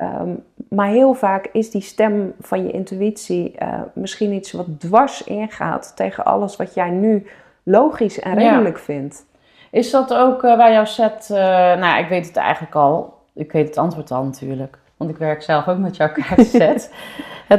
[0.00, 0.28] Ehm,
[0.68, 5.92] maar heel vaak is die stem van je intuïtie eh, misschien iets wat dwars ingaat
[5.96, 7.26] tegen alles wat jij nu
[7.62, 8.50] logisch en Ja.
[8.50, 9.26] redelijk vindt.
[9.70, 11.30] Is dat ook eh, bij jouw set?
[11.30, 11.38] eh,
[11.76, 13.14] nou, ik weet het eigenlijk al.
[13.34, 14.78] Ik weet het antwoord al natuurlijk.
[14.96, 16.94] Want ik werk zelf ook met jouw kaartset.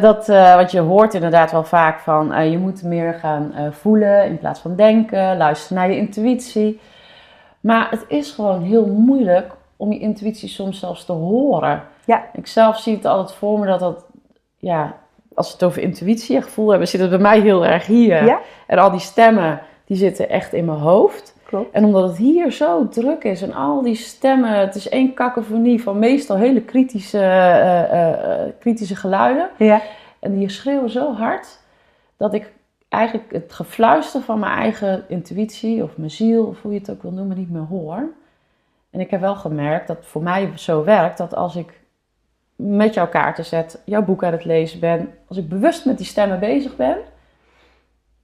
[0.02, 2.34] Dat, eh, wat je hoort inderdaad wel vaak van...
[2.34, 5.38] eh, je moet meer gaan eh, voelen in plaats van denken.
[5.38, 6.80] Luisteren naar je intuïtie.
[7.60, 11.82] Maar het is gewoon heel moeilijk om je intuïtie soms zelfs te horen.
[12.06, 12.26] Ja.
[12.34, 14.06] Ik zelf zie het altijd voor me dat dat...
[14.58, 14.96] Ja,
[15.34, 16.88] als we het over intuïtie en gevoel hebben...
[16.88, 18.26] zit het bij mij heel erg hier.
[18.26, 18.40] Ja.
[18.68, 21.36] En al die stemmen, die zitten echt in mijn hoofd.
[21.52, 21.74] Klopt.
[21.74, 25.84] En omdat het hier zo druk is en al die stemmen, het is één kakofonie
[25.84, 29.50] van meestal hele kritische, eh, eh, eh, kritische geluiden.
[29.58, 29.82] Ja.
[30.20, 31.60] En die schreeuwen zo hard
[32.18, 32.52] dat ik
[32.90, 37.02] eigenlijk het gefluister van mijn eigen intuïtie of mijn ziel, of hoe je het ook
[37.02, 38.10] wil noemen, niet meer hoor.
[38.90, 41.81] En ik heb wel gemerkt dat het voor mij zo werkt dat als ik
[42.62, 46.06] met jouw kaarten zet, jouw boek aan het lezen ben, als ik bewust met die
[46.06, 46.98] stemmen bezig ben,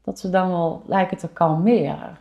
[0.03, 2.17] dat ze dan wel lijken te kalmeren.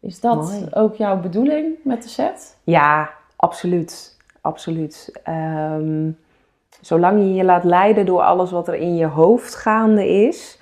[0.00, 0.66] Is dat Mooi.
[0.70, 2.58] ook jouw bedoeling met de set?
[2.64, 4.16] Ja, absoluut.
[4.40, 5.20] Absoluut.
[5.22, 6.10] Ehm,
[6.80, 10.58] zolang je je laat leiden door alles wat er in je hoofd gaande is,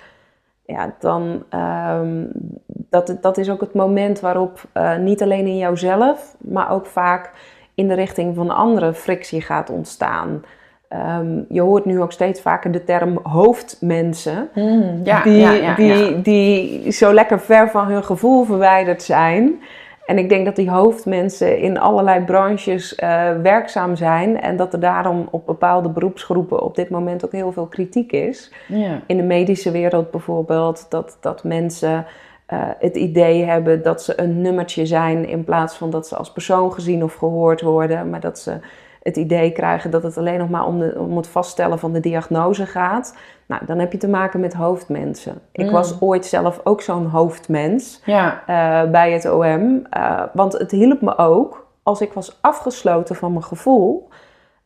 [0.65, 2.31] ja, dan um,
[2.67, 7.31] dat, dat is ook het moment waarop uh, niet alleen in jouzelf, maar ook vaak
[7.75, 10.43] in de richting van anderen frictie gaat ontstaan.
[10.87, 14.49] Ehm, je hoort nu ook steeds vaker de term hoofdmensen.
[14.55, 19.61] Mm, ja, die, ja, ja, die, die zo lekker ver van hun gevoel verwijderd zijn.
[20.05, 24.41] En ik denk dat die hoofdmensen in allerlei branches eh, werkzaam zijn.
[24.41, 28.51] En dat er daarom op bepaalde beroepsgroepen op dit moment ook heel veel kritiek is.
[28.67, 29.01] Ja.
[29.05, 32.05] In de medische wereld bijvoorbeeld, dat, dat mensen
[32.51, 36.31] eh, het idee hebben dat ze een nummertje zijn in plaats van dat ze als
[36.31, 38.09] persoon gezien of gehoord worden.
[38.09, 38.59] Maar dat ze
[39.03, 41.99] het idee krijgen dat het alleen nog maar om, de, om het vaststellen van de
[41.99, 43.15] diagnose gaat.
[43.45, 45.41] Nou, dan heb je te maken met hoofdmensen.
[45.51, 45.71] Ik Mm.
[45.71, 48.43] was ooit zelf ook zo'n hoofdmens Ja.
[48.47, 49.85] eh, bij het OM.
[49.89, 54.07] eh, want het hielp me ook als ik was afgesloten van mijn gevoel.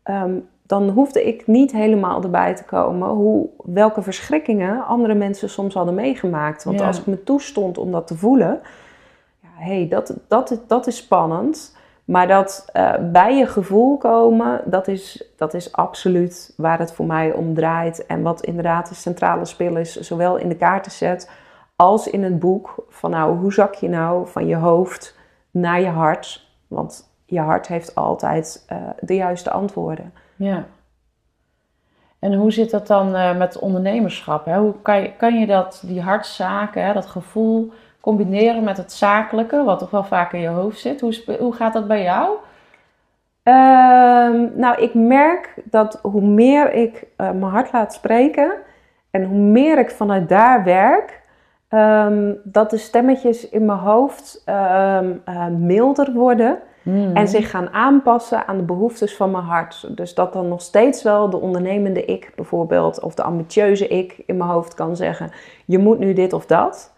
[0.03, 0.33] ehm,
[0.67, 5.93] dan hoefde ik niet helemaal erbij te komen hoe, welke verschrikkingen andere mensen soms hadden
[5.93, 6.63] meegemaakt.
[6.63, 6.87] Want Ja.
[6.87, 8.61] als ik me toestond om dat te voelen,
[9.41, 11.75] ja, hey, dat, dat, dat is spannend.
[12.05, 17.05] Maar dat eh, bij je gevoel komen, dat is, dat is absoluut waar het voor
[17.05, 18.05] mij om draait.
[18.05, 21.31] En wat inderdaad de centrale spil is, zowel in de kaartenset
[21.75, 22.85] als in het boek.
[22.89, 25.17] Van nou, hoe zak je nou van je hoofd
[25.51, 26.47] naar je hart?
[26.67, 30.13] Want je hart heeft altijd eh, de juiste antwoorden.
[30.35, 30.65] Ja.
[32.19, 34.45] En hoe zit dat dan eh, met ondernemerschap?
[34.45, 34.57] Hè?
[34.57, 39.63] Hoe kan je, kan je dat, die hartzaken, hè, dat gevoel, combineren met het zakelijke,
[39.63, 41.01] wat toch wel vaak in je hoofd zit?
[41.01, 42.37] Hoe, hoe gaat dat bij jou?
[43.43, 48.53] Ehm, nou, ik merk dat hoe meer ik eh, mijn hart laat spreken
[49.11, 51.21] en hoe meer ik vanuit daar werk,
[51.67, 56.59] ehm, dat de stemmetjes in mijn hoofd ehm, eh, milder worden
[57.13, 59.87] en zich gaan aanpassen aan de behoeftes van mijn hart.
[59.97, 64.37] Dus dat dan nog steeds wel de ondernemende ik bijvoorbeeld, of de ambitieuze ik in
[64.37, 65.31] mijn hoofd kan zeggen:
[65.65, 66.93] je moet nu dit of dat.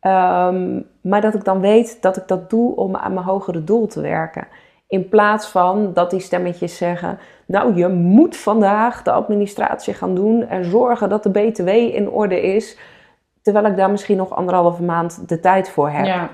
[0.00, 3.86] Ehm, maar dat ik dan weet dat ik dat doe om aan mijn hogere doel
[3.86, 4.46] te werken.
[4.86, 10.42] In plaats van dat die stemmetjes zeggen: Nou, je moet vandaag de administratie gaan doen
[10.42, 12.78] en zorgen dat de BTW in orde is.
[13.42, 16.06] Terwijl ik daar misschien nog anderhalve maand de tijd voor heb.
[16.06, 16.30] Ja.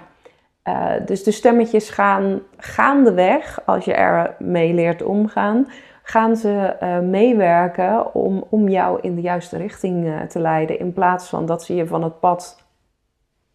[0.64, 5.68] Eh, dus de stemmetjes gaan gaandeweg, als je er mee leert omgaan,
[6.03, 10.79] gaan ze eh, meewerken om, om jou in de juiste richting eh, te leiden.
[10.79, 12.62] In plaats van dat ze je van het pad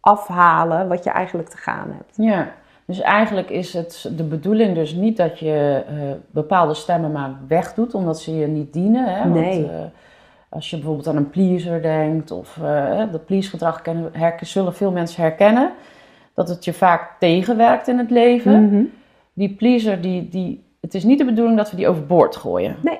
[0.00, 2.16] afhalen wat je eigenlijk te gaan hebt.
[2.16, 2.48] ja.
[2.86, 5.82] Dus eigenlijk is het de bedoeling dus niet dat je
[6.30, 9.04] bepaalde stemmen maar wegdoet, omdat ze je niet dienen.
[9.14, 9.18] Hè?
[9.22, 9.70] Want, Nee.
[10.48, 12.58] als je bijvoorbeeld aan een pleaser denkt, of
[13.10, 15.70] dat please-gedrag kennen- herken- zullen veel mensen herkennen,
[16.46, 18.64] dat het je vaak tegenwerkt in het leven.
[18.64, 18.82] Mhm.
[19.32, 22.76] Die pleaser, die, die, het is niet de bedoeling dat we die overboord gooien.
[22.82, 22.98] Nee.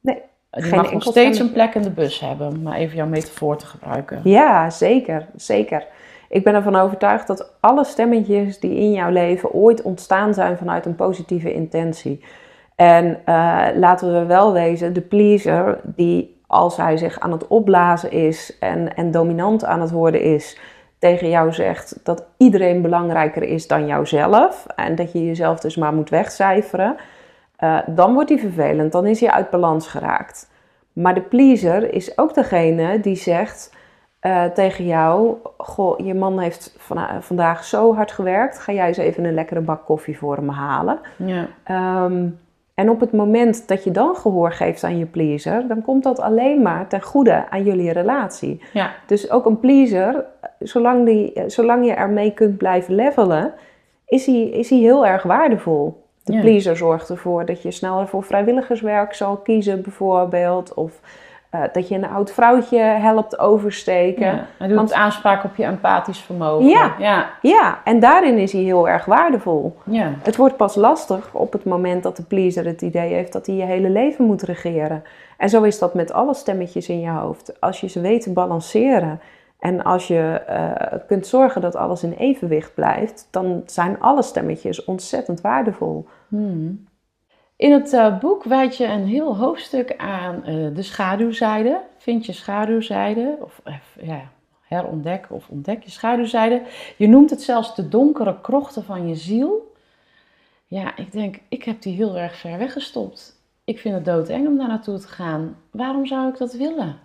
[0.00, 0.22] Nee.
[0.50, 3.06] Die Geen mag nog steeds een plek in de bus hebben, om maar even jouw
[3.06, 4.20] metafoor te gebruiken.
[4.24, 5.86] Ja, zeker, zeker.
[6.28, 10.86] Ik ben ervan overtuigd dat alle stemmetjes die in jouw leven ooit ontstaan zijn vanuit
[10.86, 12.24] een positieve intentie.
[12.76, 18.10] En eh, laten we wel wezen, de pleaser die als hij zich aan het opblazen
[18.10, 20.58] is en, en dominant aan het worden is,
[21.00, 25.94] tegen jou zegt dat iedereen belangrijker is dan jouzelf en dat je jezelf dus maar
[25.94, 26.96] moet wegcijferen,
[27.56, 30.50] eh, dan wordt hij vervelend, dan is hij uit balans geraakt.
[30.92, 33.78] Maar de pleaser is ook degene die zegt
[34.20, 36.76] eh, tegen jou: Goh, je man heeft
[37.20, 38.58] vandaag zo hard gewerkt.
[38.58, 41.00] Ga jij eens even een lekkere bak koffie voor hem halen.
[41.16, 41.46] Ja.
[41.64, 42.28] Ehm,
[42.80, 46.20] en op het moment dat je dan gehoor geeft aan je pleaser, dan komt dat
[46.20, 48.62] alleen maar ten goede aan jullie relatie.
[48.72, 48.90] Ja.
[49.06, 50.24] Dus ook een pleaser,
[50.58, 53.52] zolang, die, zolang je ermee kunt blijven levelen,
[54.06, 56.02] is hij, is hij heel erg waardevol.
[56.24, 56.40] De Ja.
[56.40, 60.74] pleaser zorgt ervoor dat je sneller voor vrijwilligerswerk zal kiezen, bijvoorbeeld.
[60.74, 61.00] Of
[61.50, 64.26] eh, dat je een oud vrouwtje helpt oversteken.
[64.26, 64.46] Ja.
[64.58, 66.66] Hij doet Want- aanspraak op je empathisch vermogen.
[66.66, 66.94] Ja.
[66.98, 67.30] Ja.
[67.42, 69.76] Ja, en daarin is hij heel erg waardevol.
[69.84, 70.10] Ja.
[70.22, 73.54] Het wordt pas lastig op het moment dat de pleaser het idee heeft dat hij
[73.54, 75.02] je hele leven moet regeren.
[75.36, 77.60] En zo is dat met alle stemmetjes in je hoofd.
[77.60, 79.20] Als je ze weet te balanceren
[79.58, 84.84] en als je eh, kunt zorgen dat alles in evenwicht blijft, dan zijn alle stemmetjes
[84.84, 86.06] ontzettend waardevol.
[86.28, 86.88] Hmm.
[87.60, 91.80] In het eh, boek wijd je een heel hoofdstuk aan eh, de schaduwzijde.
[91.98, 94.30] Vind je schaduwzijde, of eh, ja,
[94.62, 96.62] herontdek of ontdek je schaduwzijde.
[96.96, 99.74] Je noemt het zelfs de donkere krochten van je ziel.
[100.66, 103.42] Ja, ik denk, ik heb die heel erg ver weggestopt.
[103.64, 105.56] Ik vind het doodeng om daar naartoe te gaan.
[105.70, 106.98] Waarom zou ik dat willen?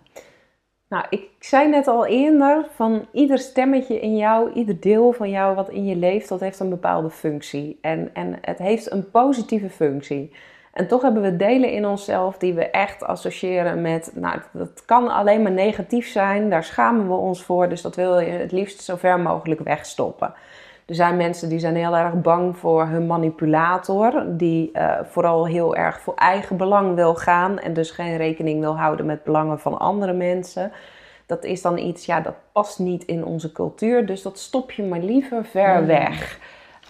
[0.88, 5.54] Nou, ik zei net al eerder van ieder stemmetje in jou, ieder deel van jou
[5.54, 7.78] wat in je leeft, dat heeft een bepaalde functie.
[7.80, 10.32] En, en het heeft een positieve functie.
[10.72, 15.08] En toch hebben we delen in onszelf die we echt associëren met, nou, dat kan
[15.08, 18.82] alleen maar negatief zijn, daar schamen we ons voor, dus dat wil je het liefst
[18.82, 20.34] zo ver mogelijk wegstoppen.
[20.86, 25.76] Er zijn mensen die zijn heel erg bang voor hun manipulator, die uh, vooral heel
[25.76, 29.78] erg voor eigen belang wil gaan en dus geen rekening wil houden met belangen van
[29.78, 30.72] andere mensen.
[31.26, 34.82] Dat is dan iets, ja, dat past niet in onze cultuur, dus dat stop je
[34.82, 35.86] maar liever ver Mm.
[35.86, 36.38] weg.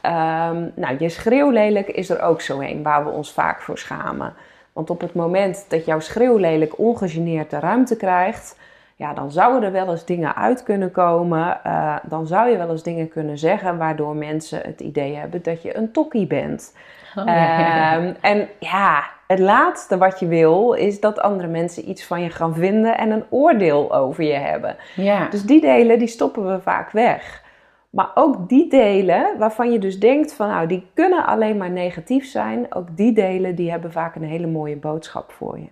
[0.02, 4.34] Ehm, nou, je schreeuwlelijk is er ook zo een waar we ons vaak voor schamen.
[4.72, 8.58] Want op het moment dat jouw schreeuwlelijk ongegeneerd de ruimte krijgt,
[8.98, 11.64] ja, dan zouden er wel eens dingen uit kunnen komen.
[11.64, 15.62] Eh, dan zou je wel eens dingen kunnen zeggen waardoor mensen het idee hebben dat
[15.62, 16.76] je een tokkie bent.
[17.16, 17.94] Oh, ja.
[17.94, 22.30] Ehm, en ja, het laatste wat je wil is dat andere mensen iets van je
[22.30, 24.76] gaan vinden en een oordeel over je hebben.
[24.94, 25.28] ja.
[25.28, 27.44] Dus die delen die stoppen we vaak weg.
[27.90, 32.26] Maar ook die delen waarvan je dus denkt van nou die kunnen alleen maar negatief
[32.26, 35.68] zijn, ook die delen die hebben vaak een hele mooie boodschap voor je.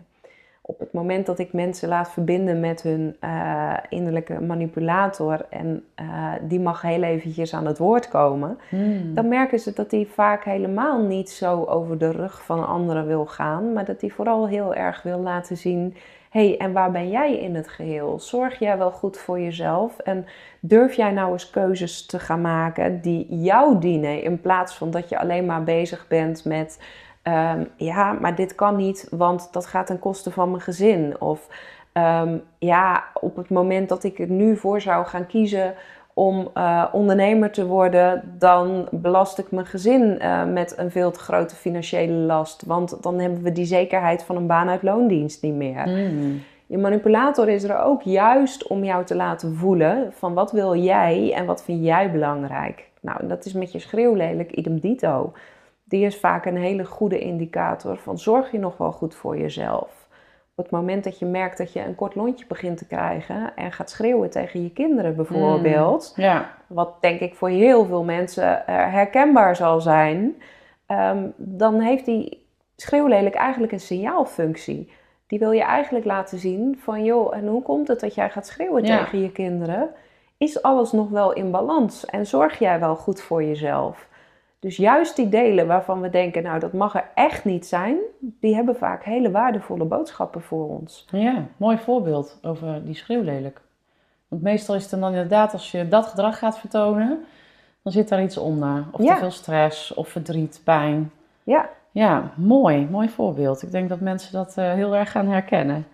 [0.67, 6.33] Op het moment dat ik mensen laat verbinden met hun eh, innerlijke manipulator en eh,
[6.43, 9.15] die mag heel eventjes aan het woord komen, Mm.
[9.15, 13.27] dan merken ze dat die vaak helemaal niet zo over de rug van anderen wil
[13.27, 15.97] gaan, maar dat die vooral heel erg wil laten zien:
[16.31, 18.21] hé, hey, en waar ben jij in het geheel?
[18.21, 20.27] Zorg jij wel goed voor jezelf en
[20.61, 25.09] durf jij nou eens keuzes te gaan maken die jou dienen, in plaats van dat
[25.09, 26.79] je alleen maar bezig bent met.
[27.25, 31.21] Ehm, ja, maar dit kan niet, want dat gaat ten koste van mijn gezin.
[31.21, 31.49] Of
[31.93, 35.75] ehm, ja, op het moment dat ik er nu voor zou gaan kiezen
[36.15, 41.21] om eh, ondernemer te worden, dan belast ik mijn gezin eh, met een veel te
[41.21, 42.65] grote financiële last.
[42.67, 45.89] Want dan hebben we die zekerheid van een baan uit loondienst niet meer.
[45.89, 46.43] Mm.
[46.67, 51.33] Je manipulator is er ook juist om jou te laten voelen van wat wil jij
[51.35, 52.89] en wat vind jij belangrijk.
[53.01, 55.33] Nou, en dat is met je schreeuwlelijk idem dito.
[55.95, 60.09] Die is vaak een hele goede indicator van zorg je nog wel goed voor jezelf.
[60.55, 63.73] Op het moment dat je merkt dat je een kort lontje begint te krijgen en
[63.73, 66.51] gaat schreeuwen tegen je kinderen bijvoorbeeld, Ja.
[66.67, 70.35] wat denk ik voor heel veel mensen eh, herkenbaar zal zijn,
[70.87, 74.93] ehm, dan heeft die schreeuwlelijk eigenlijk een signaalfunctie.
[75.27, 78.47] Die wil je eigenlijk laten zien van joh, en hoe komt het dat jij gaat
[78.47, 78.99] schreeuwen Ja.
[79.05, 79.91] tegen je kinderen?
[80.39, 84.09] Is alles nog wel in balans en zorg jij wel goed voor jezelf?
[84.65, 88.55] Dus juist die delen waarvan we denken, nou dat mag er echt niet zijn, die
[88.55, 91.07] hebben vaak hele waardevolle boodschappen voor ons.
[91.11, 93.61] Ja, mooi voorbeeld over die schreeuwlelijk.
[94.29, 97.25] Want meestal is het dan inderdaad, als je dat gedrag gaat vertonen,
[97.83, 98.85] dan zit daar iets onder.
[98.93, 99.13] Of Ja.
[99.15, 101.11] te veel stress, of verdriet, pijn.
[101.43, 103.63] Ja, Ja, mooi, mooi voorbeeld.
[103.63, 105.87] Ik denk dat mensen dat eh, heel erg gaan herkennen.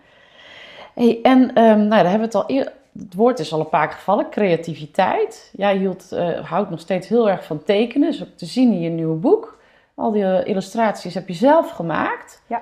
[0.93, 2.51] Hey, en ehm, nou, daar hebben we het al
[2.99, 5.53] Het woord is al een paar keer gevallen, creativiteit.
[5.57, 8.81] Jij hield, eh, houdt nog steeds heel erg van tekenen, is ook te zien in
[8.81, 9.59] je nieuwe boek.
[9.95, 12.43] Al die eh, illustraties heb je zelf gemaakt.
[12.47, 12.61] Ja.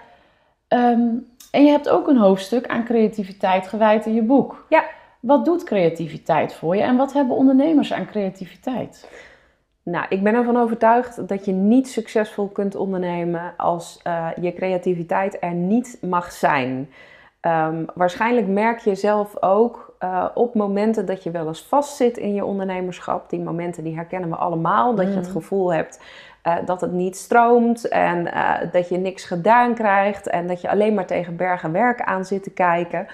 [0.68, 1.08] Ehm,
[1.52, 4.66] en je hebt ook een hoofdstuk aan creativiteit gewijd in je boek.
[4.70, 4.84] Ja.
[5.20, 9.08] Wat doet creativiteit voor je en wat hebben ondernemers aan creativiteit?
[9.84, 15.38] Nou, ik ben ervan overtuigd dat je niet succesvol kunt ondernemen als eh, je creativiteit
[15.40, 16.90] er niet mag zijn.
[17.42, 22.34] Ehm, waarschijnlijk merk je zelf ook eh, op momenten dat je wel eens vastzit in
[22.34, 23.30] je ondernemerschap.
[23.30, 24.96] Die momenten die herkennen we allemaal.
[24.96, 25.32] Dat je het Mhm.
[25.32, 26.02] gevoel hebt
[26.42, 30.70] eh, dat het niet stroomt en eh, dat je niks gedaan krijgt en dat je
[30.70, 33.08] alleen maar tegen bergen werk aan zit te kijken.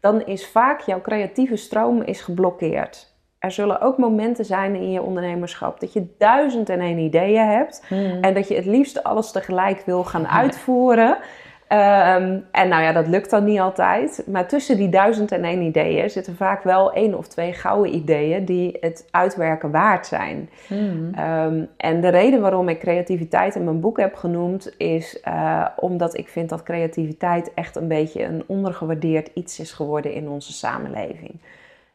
[0.00, 3.14] Dan is vaak jouw creatieve stroom is geblokkeerd.
[3.38, 7.84] Er zullen ook momenten zijn in je ondernemerschap dat je duizend en één ideeën hebt.
[8.20, 11.16] En dat je het liefst alles tegelijk wil gaan uitvoeren.
[11.70, 14.22] Ehm, en nou ja, dat lukt dan niet altijd.
[14.26, 18.44] Maar tussen die duizend en één ideeën zitten vaak wel één of twee gouden ideeën
[18.44, 20.50] die het uitwerken waard zijn.
[20.68, 21.14] Mhm.
[21.14, 26.16] Ehm, en de reden waarom ik creativiteit in mijn boek heb genoemd is eh, omdat
[26.16, 31.40] ik vind dat creativiteit echt een beetje een ondergewaardeerd iets is geworden in onze samenleving.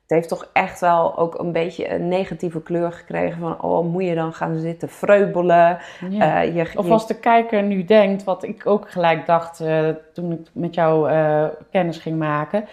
[0.07, 4.03] Het heeft toch echt wel ook een beetje een negatieve kleur gekregen van oh, moet
[4.03, 5.77] je dan gaan zitten vreubelen?
[6.09, 6.43] Ja.
[6.43, 10.31] Eh, je, Of als de kijker nu denkt, wat ik ook gelijk dacht eh, toen
[10.31, 12.65] ik met jou eh, kennis ging maken.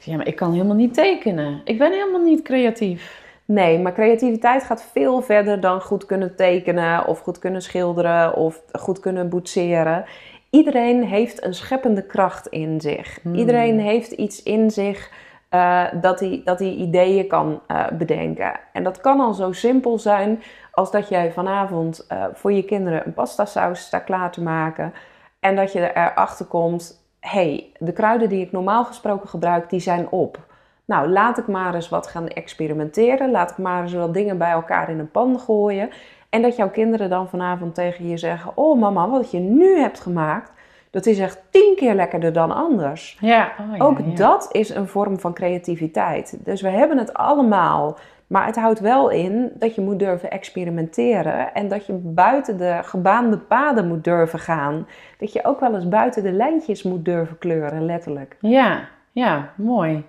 [0.00, 1.60] Ja, maar ik kan helemaal niet tekenen.
[1.64, 3.26] Ik ben helemaal niet creatief.
[3.44, 8.62] Nee, maar creativiteit gaat veel verder dan goed kunnen tekenen of goed kunnen schilderen of
[8.72, 10.04] goed kunnen boetseren.
[10.50, 13.18] Iedereen heeft een scheppende kracht in zich.
[13.22, 13.34] Hmm.
[13.34, 15.10] Iedereen heeft iets in zich
[15.48, 18.52] eh, dat hij dat hij ideeën kan eh, bedenken.
[18.72, 23.06] En dat kan al zo simpel zijn als dat jij vanavond eh, voor je kinderen
[23.06, 24.92] een pasta saus klaar te maken.
[25.40, 30.10] En dat je erachter komt, hey, de kruiden die ik normaal gesproken gebruik, die zijn
[30.10, 30.46] op.
[30.84, 33.30] Nou, laat ik maar eens wat gaan experimenteren.
[33.30, 35.90] Laat ik maar eens wat dingen bij elkaar in een pan gooien.
[36.30, 40.00] En dat jouw kinderen dan vanavond tegen je zeggen: Oh, mama, wat je nu hebt
[40.00, 40.52] gemaakt,
[40.90, 43.16] dat is echt tien keer lekkerder dan anders.
[43.20, 44.14] Ja, oh ja, Ook ja.
[44.14, 46.38] dat is een vorm van creativiteit.
[46.44, 51.54] Dus we hebben het allemaal Maar het houdt wel in dat je moet durven experimenteren
[51.54, 54.86] en dat je buiten de gebaande paden moet durven gaan.
[55.18, 58.36] Dat je ook wel eens buiten de lijntjes moet durven kleuren, letterlijk.
[58.40, 60.04] Ja, ja, mooi.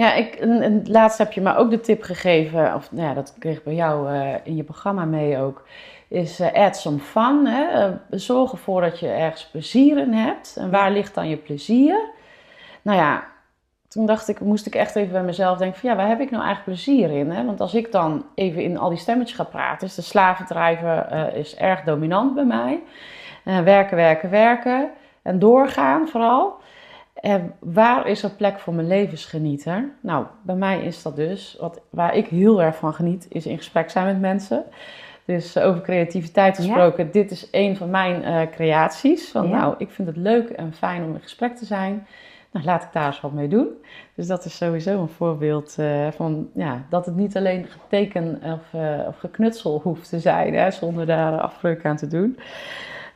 [0.00, 0.38] Ja, ik,
[0.84, 3.74] laatst heb je me ook de tip gegeven, of nou ja, dat kreeg ik bij
[3.74, 5.66] jou uh, in je programma mee ook,
[6.08, 7.46] is uh, add some fun.
[7.46, 7.88] Hè?
[7.88, 10.56] Uh, zorg ervoor dat je ergens plezier in hebt.
[10.56, 12.00] En waar ligt dan je plezier?
[12.82, 13.24] Nou ja,
[13.88, 16.30] toen dacht ik, moest ik echt even bij mezelf denken van ja, waar heb ik
[16.30, 17.30] nou eigenlijk plezier in?
[17.30, 17.44] Hè?
[17.44, 21.34] Want als ik dan even in al die stemmetjes ga praten, is de slavendrijver uh,
[21.34, 22.82] is erg dominant bij mij.
[23.44, 24.90] Werken, werken, werken
[25.22, 26.59] en doorgaan vooral.
[27.20, 29.90] En waar is er plek voor mijn levensgenieter?
[30.00, 33.56] Nou, bij mij is dat dus, wat, waar ik heel erg van geniet, is in
[33.56, 34.64] gesprek zijn met mensen.
[35.24, 37.12] Dus over creativiteit gesproken, ja.
[37.12, 39.30] dit is een van mijn uh, creaties.
[39.30, 39.58] Van, ja.
[39.58, 42.06] Nou, ik vind het leuk en fijn om in gesprek te zijn.
[42.52, 43.68] Nou, laat ik daar eens wat mee doen.
[44.14, 48.80] Dus dat is sowieso een voorbeeld uh, van ja, dat het niet alleen geteken of,
[48.80, 52.38] uh, of geknutsel hoeft te zijn, hè, zonder daar afbreuk aan te doen.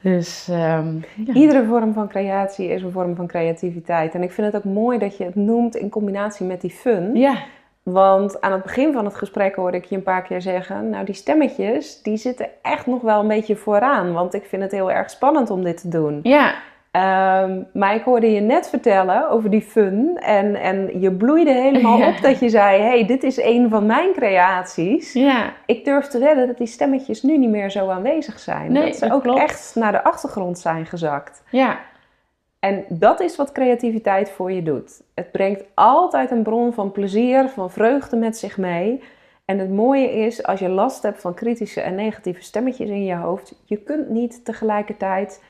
[0.05, 1.33] Dus, um, ja.
[1.33, 4.15] Iedere vorm van creatie is een vorm van creativiteit.
[4.15, 7.17] En ik vind het ook mooi dat je het noemt in combinatie met die fun.
[7.17, 7.37] Ja.
[7.83, 11.05] Want aan het begin van het gesprek hoorde ik je een paar keer zeggen: Nou,
[11.05, 14.13] die stemmetjes, die zitten echt nog wel een beetje vooraan.
[14.13, 16.21] Want ik vind het heel erg spannend om dit te doen.
[16.23, 16.55] Ja.
[16.97, 20.19] Um, maar ik hoorde je net vertellen over die fun.
[20.19, 22.09] En, en je bloeide helemaal ja.
[22.09, 25.13] op dat je zei: hey, dit is een van mijn creaties.
[25.13, 25.53] Ja.
[25.67, 28.73] Ik durf te wedden dat die stemmetjes nu niet meer zo aanwezig zijn.
[28.73, 29.41] Nee, dat ze dat ook klopt.
[29.41, 31.43] echt naar de achtergrond zijn gezakt.
[31.51, 31.79] Ja.
[32.59, 35.03] En dat is wat creativiteit voor je doet.
[35.15, 39.03] Het brengt altijd een bron van plezier, van vreugde met zich mee.
[39.45, 43.15] En het mooie is, als je last hebt van kritische en negatieve stemmetjes in je
[43.15, 45.43] hoofd, je kunt niet tegelijkertijd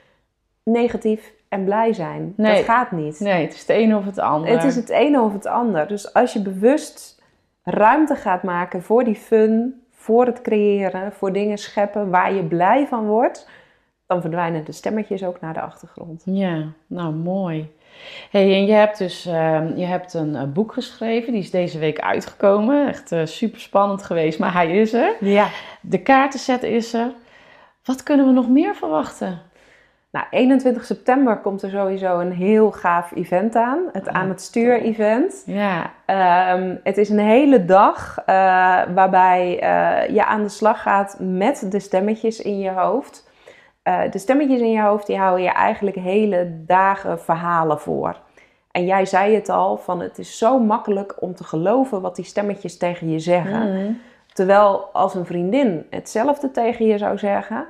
[0.64, 2.32] negatief en blij zijn.
[2.36, 2.56] Nee.
[2.56, 3.20] Dat gaat niet.
[3.20, 4.50] Nee, het is het een of het ander.
[4.50, 5.88] Het is het ene of het ander.
[5.88, 7.22] Dus als je bewust
[7.62, 12.86] ruimte gaat maken voor die fun, voor het creëren, voor dingen scheppen waar je blij
[12.86, 13.48] van wordt,
[14.06, 16.22] dan verdwijnen de stemmetjes ook naar de achtergrond.
[16.24, 17.72] Ja, nou mooi.
[18.30, 21.78] Hey, en je hebt dus uh, je hebt een uh, boek geschreven, die is deze
[21.78, 22.88] week uitgekomen.
[22.88, 25.14] Echt uh, super spannend geweest, maar hij is er.
[25.20, 25.48] Ja.
[25.80, 27.10] De kaartenset is er.
[27.84, 29.40] Wat kunnen we nog meer verwachten?
[30.14, 33.78] Nou, 21 september komt er sowieso een heel gaaf event aan.
[33.92, 35.42] Het Aan het Stuur event.
[35.46, 35.90] Ja.
[36.54, 38.24] Um, het is een hele dag uh,
[38.94, 43.30] waarbij uh, je aan de slag gaat met de stemmetjes in je hoofd.
[43.84, 48.20] Uh, de stemmetjes in je hoofd die houden je eigenlijk hele dagen verhalen voor.
[48.70, 52.24] En jij zei het al, van het is zo makkelijk om te geloven wat die
[52.24, 53.72] stemmetjes tegen je zeggen.
[53.72, 54.00] Mm.
[54.32, 57.66] Terwijl als een vriendin hetzelfde tegen je zou zeggen,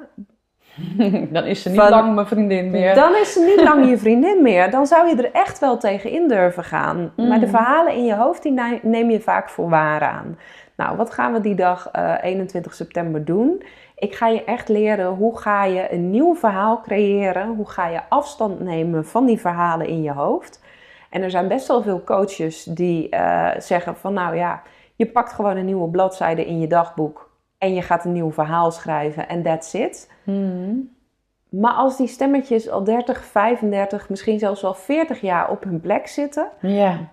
[1.33, 2.95] dan is ze niet Van- lang mijn vriendin meer.
[2.95, 4.71] Dan is ze niet lang je vriendin meer.
[4.71, 7.13] Dan zou je er echt wel tegen in durven gaan.
[7.17, 7.29] Mm.
[7.29, 10.39] Maar de verhalen in je hoofd, die ne- neem je vaak voor waar aan.
[10.77, 13.63] Nou, wat gaan we die dag eh, 21 september doen?
[13.97, 17.55] Ik ga je echt leren hoe ga je een nieuw verhaal creëren.
[17.57, 20.63] Hoe ga je afstand nemen van die verhalen in je hoofd.
[21.11, 24.63] En er zijn best wel veel coaches die eh, zeggen van nou ja,
[24.97, 27.24] je pakt gewoon een nieuwe bladzijde in je dagboek.
[27.65, 30.11] En je gaat een nieuw verhaal schrijven en that's it.
[30.25, 30.93] Mm.
[31.49, 36.07] Maar als die stemmetjes al 30, 35, misschien zelfs wel 40 jaar op hun plek
[36.07, 36.49] zitten,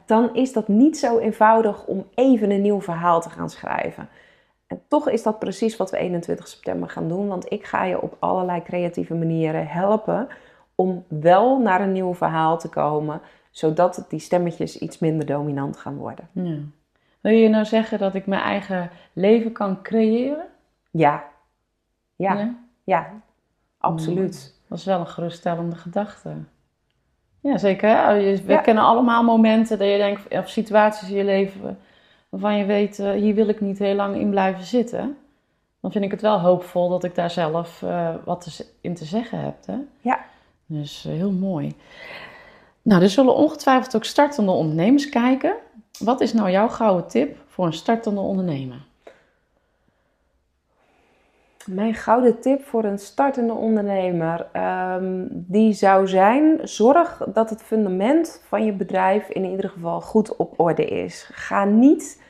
[0.05, 4.09] dan is dat niet zo eenvoudig om even een nieuw verhaal te gaan schrijven.
[4.67, 8.01] En toch is dat precies wat we 21 september gaan doen, want ik ga je
[8.01, 10.27] op allerlei creatieve manieren helpen
[10.75, 13.21] om wel naar een nieuw verhaal te komen,
[13.51, 16.27] zodat die stemmetjes iets minder dominant gaan worden.
[16.33, 16.57] ja.
[17.21, 20.45] Wil je nou zeggen dat ik mijn eigen leven kan creëren?
[20.91, 21.23] Ja,
[22.15, 23.09] ja, ja,
[23.77, 24.55] absoluut.
[24.67, 26.29] Dat is wel een geruststellende gedachte.
[27.39, 27.89] Ja, zeker.
[27.89, 28.11] hè?
[28.11, 28.59] Je- We Ja.
[28.61, 31.79] kennen allemaal momenten dat je denkt, of situaties in je leven
[32.29, 35.17] waarvan je weet, eh, hier wil ik niet heel lang in blijven zitten.
[35.79, 39.39] Dan vind ik het wel hoopvol dat ik daar zelf eh, wat in te zeggen
[39.39, 39.55] heb.
[39.65, 39.75] Hè?
[40.01, 40.19] Ja.
[40.65, 41.75] Dus eh, heel mooi.
[42.81, 45.53] Nou, er zullen ongetwijfeld ook startende ondernemers kijken.
[46.03, 48.89] Wat is nou jouw gouden tip voor een startende ondernemer?
[51.65, 58.41] Mijn gouden tip voor een startende ondernemer, ehm, die zou zijn: zorg dat het fundament
[58.47, 61.29] van je bedrijf in ieder geval goed op orde is.
[61.33, 62.21] Ga niet,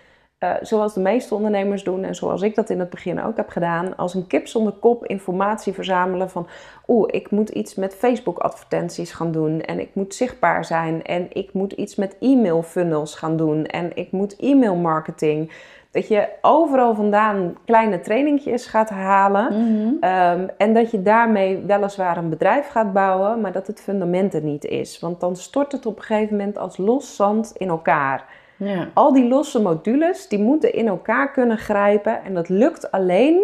[0.42, 3.50] eh, zoals de meeste ondernemers doen en zoals ik dat in het begin ook heb
[3.50, 6.48] gedaan, als een kip zonder kop informatie verzamelen van,
[6.88, 11.54] oeh, ik moet iets met Facebook-advertenties gaan doen en ik moet zichtbaar zijn en ik
[11.54, 15.52] moet iets met e-mail funnels gaan doen en ik moet e-mail marketing.
[15.92, 19.54] Dat je overal vandaan kleine trainingjes gaat halen.
[19.54, 24.44] Um, en dat je daarmee weliswaar een bedrijf gaat bouwen, maar dat het fundament er
[24.44, 25.00] niet is.
[25.00, 28.40] Want dan stort het op een gegeven moment als los zand in elkaar.
[28.66, 28.88] Ja.
[28.94, 32.24] Al die losse modules, die moeten in elkaar kunnen grijpen.
[32.24, 33.42] En dat lukt alleen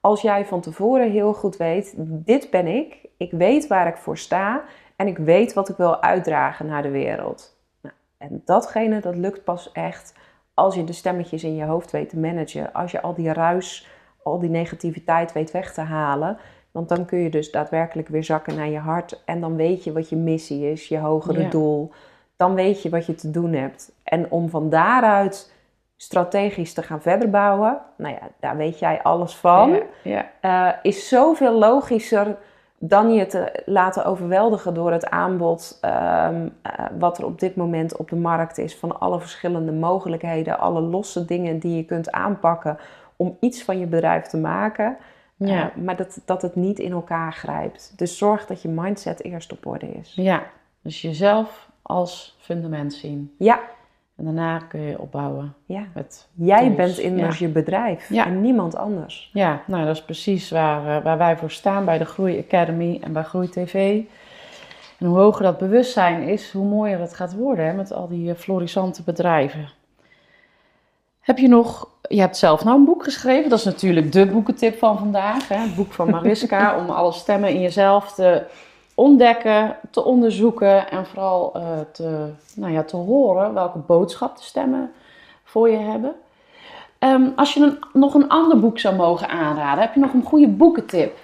[0.00, 2.96] als jij van tevoren heel goed weet, dit ben ik.
[3.16, 4.62] Ik weet waar ik voor sta.
[4.96, 7.56] En ik weet wat ik wil uitdragen naar de wereld.
[7.80, 10.14] Nou, en datgene, dat lukt pas echt
[10.54, 12.72] als je de stemmetjes in je hoofd weet te managen.
[12.72, 13.88] Als je al die ruis,
[14.22, 16.38] al die negativiteit weet weg te halen.
[16.70, 19.22] Want dan kun je dus daadwerkelijk weer zakken naar je hart.
[19.24, 21.48] En dan weet je wat je missie is, je hogere Ja.
[21.48, 21.90] doel.
[22.36, 23.92] Dan weet je wat je te doen hebt.
[24.04, 25.52] En om van daaruit
[25.96, 30.30] strategisch te gaan verder bouwen, nou ja, daar weet jij alles van, Ja, ja.
[30.40, 32.36] eh, is zoveel logischer
[32.78, 36.28] dan je te laten overweldigen door het aanbod eh,
[36.98, 41.24] wat er op dit moment op de markt is van alle verschillende mogelijkheden, alle losse
[41.24, 42.78] dingen die je kunt aanpakken
[43.16, 44.96] om iets van je bedrijf te maken.
[45.36, 45.70] Ja.
[45.70, 47.92] Eh, maar dat, dat het niet in elkaar grijpt.
[47.96, 50.12] Dus zorg dat je mindset eerst op orde is.
[50.14, 50.42] ja,
[50.80, 53.34] dus jezelf als fundament zien.
[53.38, 53.60] Ja,
[54.16, 55.84] En daarna kun je opbouwen ja.
[55.94, 56.76] met Jij tools.
[56.76, 58.26] bent immers je bedrijf Ja.
[58.26, 59.30] en niemand anders.
[59.32, 62.98] Ja, nou dat is precies waar, eh, waar wij voor staan bij de Groei Academy
[63.02, 64.02] en bij Groei TV.
[64.98, 68.30] En hoe hoger dat bewustzijn is, hoe mooier het gaat worden hè, met al die
[68.30, 69.68] eh, florissante bedrijven.
[71.20, 74.78] Heb je nog, je hebt zelf nou een boek geschreven, dat is natuurlijk de boekentip
[74.78, 75.48] van vandaag.
[75.48, 75.56] Hè?
[75.56, 78.42] Het boek van Mariska, om alle stemmen in jezelf te
[79.02, 82.26] ontdekken, te onderzoeken en vooral eh, te,
[82.56, 84.90] nou ja, te horen welke boodschap de stemmen
[85.44, 86.12] voor je hebben.
[86.98, 90.22] Ehm, als je een, nog een ander boek zou mogen aanraden, heb je nog een
[90.24, 91.16] goede boekentip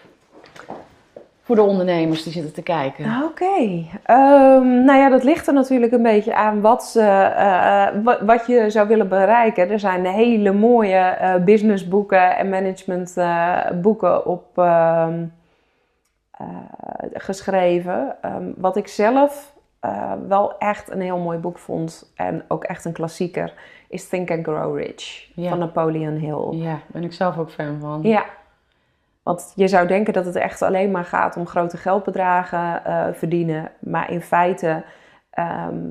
[1.43, 3.23] voor de ondernemers die zitten te kijken?
[3.25, 3.85] Oké.
[4.05, 8.25] Ehm, nou ja, dat ligt er natuurlijk een beetje aan wat, ze, eh, eh, wa-
[8.25, 9.71] wat je zou willen bereiken.
[9.71, 15.38] Er zijn hele mooie businessboeken en managementboeken op ehm, eh,
[17.13, 18.17] geschreven.
[18.23, 22.85] Ehm, wat ik zelf eh, wel echt een heel mooi boek vond en ook echt
[22.85, 23.55] een klassieker
[23.89, 25.49] is Think and Grow Rich Ja.
[25.49, 26.49] van Napoleon Hill.
[26.51, 28.03] Ja, ben ik zelf ook fan van.
[28.03, 28.25] Ja.
[29.23, 33.71] Want je zou denken dat het echt alleen maar gaat om grote geldbedragen eh, verdienen.
[33.81, 34.85] Maar in feite
[35.31, 35.87] ehm,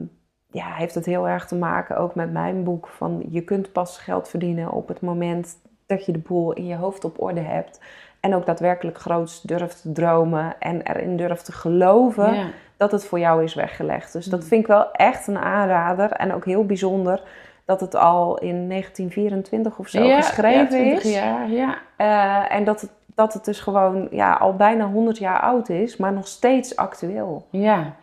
[0.51, 2.87] ja, heeft het heel erg te maken ook met mijn boek.
[2.87, 6.75] Van je kunt pas geld verdienen op het moment dat je de boel in je
[6.75, 7.81] hoofd op orde hebt.
[8.19, 12.45] En ook daadwerkelijk groots durft te dromen en erin durft te geloven Ja.
[12.77, 14.13] dat het voor jou is weggelegd.
[14.13, 14.45] Dus dat Mm.
[14.47, 16.11] vind ik wel echt een aanrader.
[16.11, 17.21] En ook heel bijzonder
[17.65, 21.13] dat het al in 1924 of zo Ja, geschreven ja, 20 is.
[21.13, 21.75] jaar, ja.
[21.97, 25.97] Eh, en dat het, dat het dus gewoon ja, al bijna 100 jaar oud is,
[25.97, 27.47] maar nog steeds actueel.
[27.49, 27.93] Ja,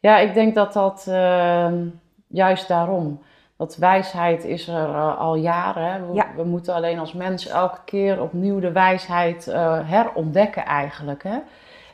[0.00, 1.84] ja ik denk dat dat ehm,
[2.26, 3.22] juist daarom.
[3.58, 6.08] Dat wijsheid is er eh, al jaren.
[6.08, 6.26] We, Ja.
[6.36, 11.22] we moeten alleen als mens elke keer opnieuw de wijsheid eh, herontdekken eigenlijk.
[11.22, 11.38] Hè.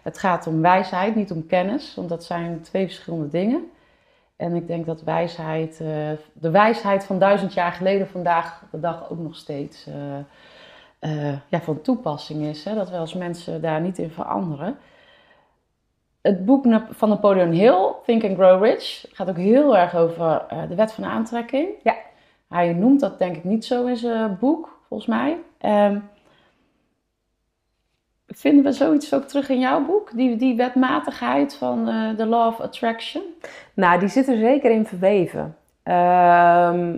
[0.02, 3.70] Het gaat om wijsheid, niet om kennis, want dat zijn twee verschillende dingen.
[4.36, 5.86] En ik denk dat wijsheid, eh,
[6.32, 9.88] de wijsheid van duizend jaar geleden vandaag de dag ook nog steeds
[11.48, 12.64] ja, van toepassing is.
[12.64, 12.74] Hè?
[12.74, 14.76] Dat we als mensen daar niet in veranderen.
[16.24, 20.68] Het boek van Napoleon Hill, Think and Grow Rich, gaat ook heel erg over eh,
[20.68, 21.68] de wet van aantrekking.
[21.82, 21.96] Ja.
[22.48, 25.36] Hij noemt dat denk ik niet zo in zijn boek, volgens mij.
[25.58, 25.98] Ehm,
[28.26, 30.16] vinden we zoiets ook terug in jouw boek?
[30.16, 33.22] Die, die wetmatigheid van eh de Law of Attraction?
[33.74, 35.56] Nou, die zit er zeker in verweven.
[35.82, 36.94] Ehm,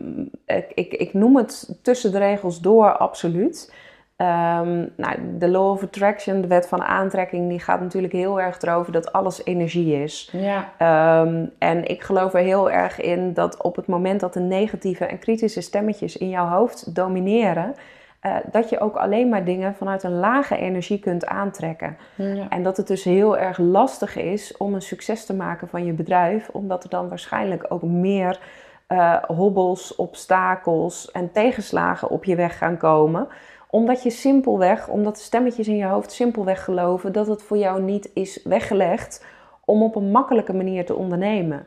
[0.47, 3.74] ik, ik, ik noem het tussen de regels door absoluut.
[4.17, 8.61] Ehm, nou, de Law of Attraction, de wet van aantrekking, die gaat natuurlijk heel erg
[8.61, 10.29] erover dat alles energie is.
[10.33, 10.73] Ja.
[10.79, 15.05] Ehm, en ik geloof er heel erg in dat op het moment dat de negatieve
[15.05, 17.75] en kritische stemmetjes in jouw hoofd domineren,
[18.21, 21.97] eh, dat je ook alleen maar dingen vanuit een lage energie kunt aantrekken.
[22.14, 22.49] ja.
[22.49, 25.93] En dat het dus heel erg lastig is om een succes te maken van je
[25.93, 28.39] bedrijf, omdat er dan waarschijnlijk ook meer
[28.87, 33.29] eh, hobbels, obstakels en tegenslagen op je weg gaan komen.
[33.71, 37.83] Omdat je simpelweg, omdat de stemmetjes in je hoofd simpelweg geloven dat het voor jou
[37.83, 39.27] niet is weggelegd
[39.64, 41.67] om op een makkelijke manier te ondernemen.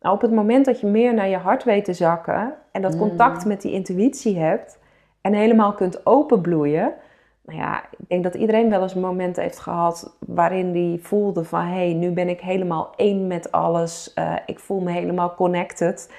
[0.00, 2.92] Nou, op het moment dat je meer naar je hart weet te zakken en dat
[2.92, 2.98] Mm.
[2.98, 4.78] contact met die intuïtie hebt
[5.20, 6.94] en helemaal kunt openbloeien,
[7.44, 11.44] nou ja, ik denk dat iedereen wel eens een moment heeft gehad waarin die voelde
[11.44, 15.34] van hé, hey, nu ben ik helemaal één met alles, eh, ik voel me helemaal
[15.34, 16.10] connected.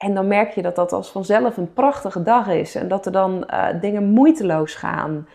[0.00, 3.12] En dan merk je dat dat als vanzelf een prachtige dag is en dat er
[3.12, 5.28] dan eh, dingen moeiteloos gaan.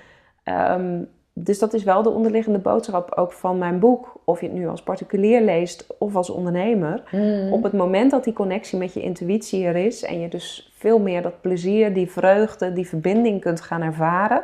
[0.44, 1.04] Ehm,
[1.34, 4.68] dus dat is wel de onderliggende boodschap ook van mijn boek, of je het nu
[4.68, 7.04] als particulier leest of als ondernemer.
[7.12, 7.54] Mm.
[7.54, 11.00] Op het moment dat die connectie met je intuïtie er is en je dus veel
[11.00, 14.44] meer dat plezier, die vreugde, die verbinding kunt gaan ervaren,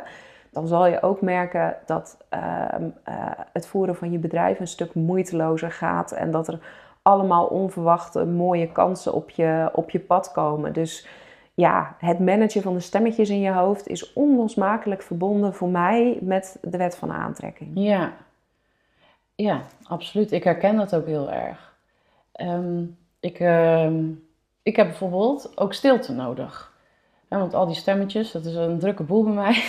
[0.50, 3.14] dan zal je ook merken dat ehm, eh,
[3.52, 6.58] het voeren van je bedrijf een stuk moeitelozer gaat en dat er
[7.02, 10.72] allemaal onverwachte mooie kansen op je, op je pad komen.
[10.72, 11.06] Dus
[11.54, 16.58] ja, het managen van de stemmetjes in je hoofd is onlosmakelijk verbonden voor mij met
[16.62, 17.70] de wet van aantrekking.
[17.74, 18.12] Ja,
[19.34, 20.32] ja absoluut.
[20.32, 21.76] Ik herken dat ook heel erg.
[22.32, 22.84] Ehm,
[23.20, 24.04] ik, ehm,
[24.62, 26.70] ik heb bijvoorbeeld ook stilte nodig.
[27.28, 29.64] want al die stemmetjes, dat is een drukke boel bij mij.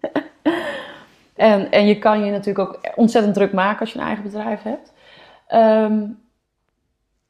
[1.50, 4.62] en, en je kan je natuurlijk ook ontzettend druk maken als je een eigen bedrijf
[4.62, 4.92] hebt.
[5.46, 6.06] Ehm,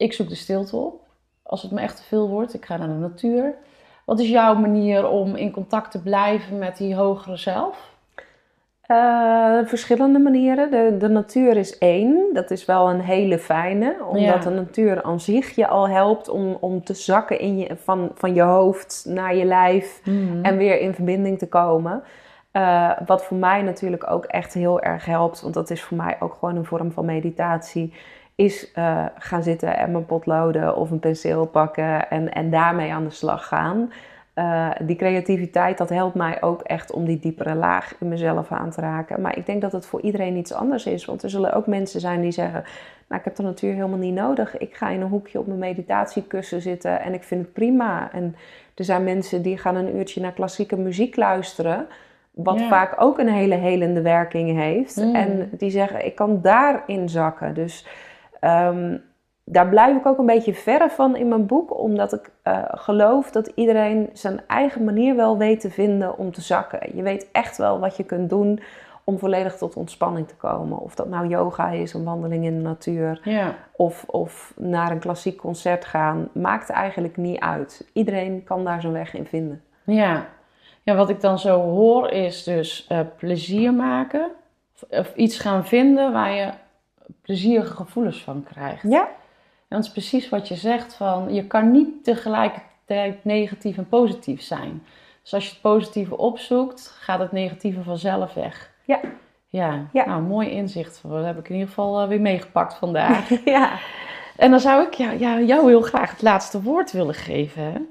[0.00, 1.00] ik zoek de stilte op
[1.42, 2.54] als het me echt te veel wordt.
[2.54, 3.54] Ik ga naar de natuur.
[4.04, 7.88] Wat is jouw manier om in contact te blijven met die hogere zelf?
[8.86, 10.70] Uh, verschillende manieren.
[10.70, 12.30] De, de natuur is één.
[12.32, 13.96] Dat is wel een hele fijne.
[14.08, 18.10] Omdat de natuur aan zich je al helpt om, om te zakken in je, van,
[18.14, 20.00] van je hoofd naar je lijf.
[20.04, 20.44] Mhm.
[20.44, 22.02] En weer in verbinding te komen.
[22.52, 25.40] Uh, wat voor mij natuurlijk ook echt heel erg helpt.
[25.40, 27.92] Want dat is voor mij ook gewoon een vorm van meditatie
[28.40, 33.04] is uh, gaan zitten en mijn potloden of een penseel pakken en, en daarmee aan
[33.04, 33.92] de slag gaan.
[34.34, 38.70] Uh, die creativiteit, dat helpt mij ook echt om die diepere laag in mezelf aan
[38.70, 39.20] te raken.
[39.20, 41.04] Maar ik denk dat het voor iedereen iets anders is.
[41.04, 42.64] Want er zullen ook mensen zijn die zeggen:
[43.08, 44.58] Nou, ik heb de natuur helemaal niet nodig.
[44.58, 48.12] Ik ga in een hoekje op mijn meditatiekussen zitten en ik vind het prima.
[48.12, 48.36] En
[48.74, 51.86] er zijn mensen die gaan een uurtje naar klassieke muziek luisteren.
[52.30, 54.96] Wat vaak ook een hele helende werking heeft.
[54.96, 55.14] Mm.
[55.14, 57.54] En die zeggen: Ik kan daarin zakken.
[57.54, 57.86] Dus
[58.40, 58.96] Ehm,
[59.44, 63.30] daar blijf ik ook een beetje verre van in mijn boek, omdat ik uh, geloof
[63.30, 66.96] dat iedereen zijn eigen manier wel weet te vinden om te zakken.
[66.96, 68.60] Je weet echt wel wat je kunt doen
[69.04, 70.78] om volledig tot ontspanning te komen.
[70.78, 73.54] Of dat nou yoga is, een wandeling in de natuur, ja.
[73.72, 77.88] of, of naar een klassiek concert gaan, maakt eigenlijk niet uit.
[77.92, 79.62] Iedereen kan daar zijn weg in vinden.
[79.84, 80.26] Ja,
[80.82, 84.30] ja wat ik dan zo hoor is dus uh, plezier maken,
[84.90, 86.50] of iets gaan vinden waar je
[87.22, 88.82] plezierige gevoelens van krijgt.
[88.82, 89.02] Ja.
[89.68, 94.42] En dat is precies wat je zegt van je kan niet tegelijkertijd negatief en positief
[94.42, 94.82] zijn.
[95.22, 98.70] Dus als je het positieve opzoekt, gaat het negatieve vanzelf weg.
[98.84, 99.00] Ja.
[99.46, 100.06] Ja, ja.
[100.06, 101.00] nou mooi inzicht.
[101.08, 103.28] Dat heb ik in ieder geval eh, weer meegepakt vandaag.
[103.44, 103.78] ja.
[104.36, 107.88] En dan zou ik ja, jou heel graag het laatste woord willen geven.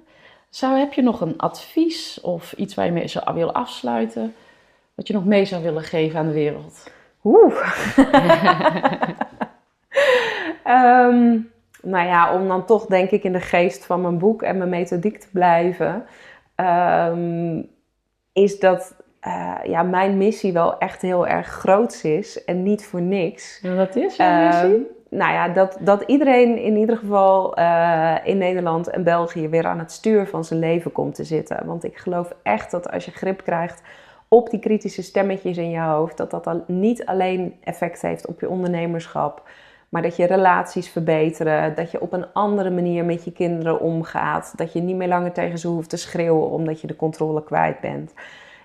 [0.50, 4.36] Zou, heb je nog een advies of iets waar je mee zou willen afsluiten?
[4.96, 6.92] Wat je nog mee zou willen geven aan de wereld?
[7.24, 7.74] Oeh.
[11.08, 11.52] um,
[11.90, 14.70] nou ja, om dan toch denk ik in de geest van mijn boek en mijn
[14.70, 16.06] methodiek te blijven,
[16.56, 17.70] um,
[18.34, 18.96] is dat
[19.28, 23.62] uh, ja, mijn missie wel echt heel erg groots is en niet voor niks.
[23.64, 24.74] En wat is jouw missie?
[24.74, 29.66] Um, nou ja, dat, dat iedereen in ieder geval uh, in Nederland en België weer
[29.66, 31.66] aan het stuur van zijn leven komt te zitten.
[31.66, 33.82] Want ik geloof echt dat als je grip krijgt
[34.28, 38.40] op die kritische stemmetjes in je hoofd, dat dat al niet alleen effect heeft op
[38.40, 39.50] je ondernemerschap,
[39.90, 44.54] maar dat je relaties verbeteren, dat je op een andere manier met je kinderen omgaat,
[44.56, 47.80] dat je niet meer langer tegen ze hoeft te schreeuwen omdat je de controle kwijt
[47.80, 48.14] bent.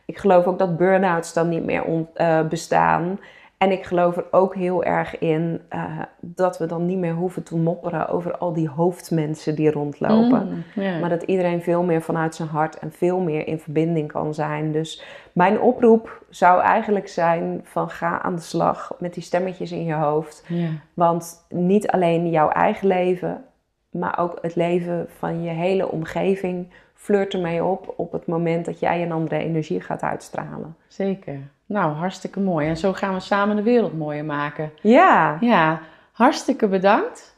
[0.04, 1.84] Ik geloof ook dat burn-outs dan niet meer
[2.16, 3.20] uh, bestaan.
[3.58, 7.42] En ik geloof er ook heel erg in uh, dat we dan niet meer hoeven
[7.42, 10.64] te mopperen over al die hoofdmensen die rondlopen.
[10.74, 14.34] Mm, maar dat iedereen veel meer vanuit zijn hart en veel meer in verbinding kan
[14.34, 14.72] zijn.
[14.72, 15.02] Dus
[15.32, 19.94] mijn oproep zou eigenlijk zijn van ga aan de slag met die stemmetjes in je
[19.94, 20.46] hoofd.
[20.94, 23.44] Want niet alleen jouw eigen leven,
[23.90, 28.78] maar ook het leven van je hele omgeving flirt ermee op op het moment dat
[28.78, 30.76] jij een andere energie gaat uitstralen.
[30.86, 31.38] Zeker.
[31.66, 32.68] Nou, hartstikke mooi.
[32.68, 34.72] En zo gaan we samen de wereld mooier maken.
[34.80, 35.36] Ja.
[35.40, 35.80] Ja,
[36.12, 37.36] hartstikke bedankt.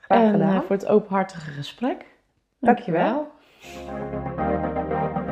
[0.00, 0.48] Graag gedaan.
[0.48, 2.04] En, uh, voor het openhartige gesprek.
[2.58, 3.32] Dankjewel.
[3.86, 5.29] Dankjewel.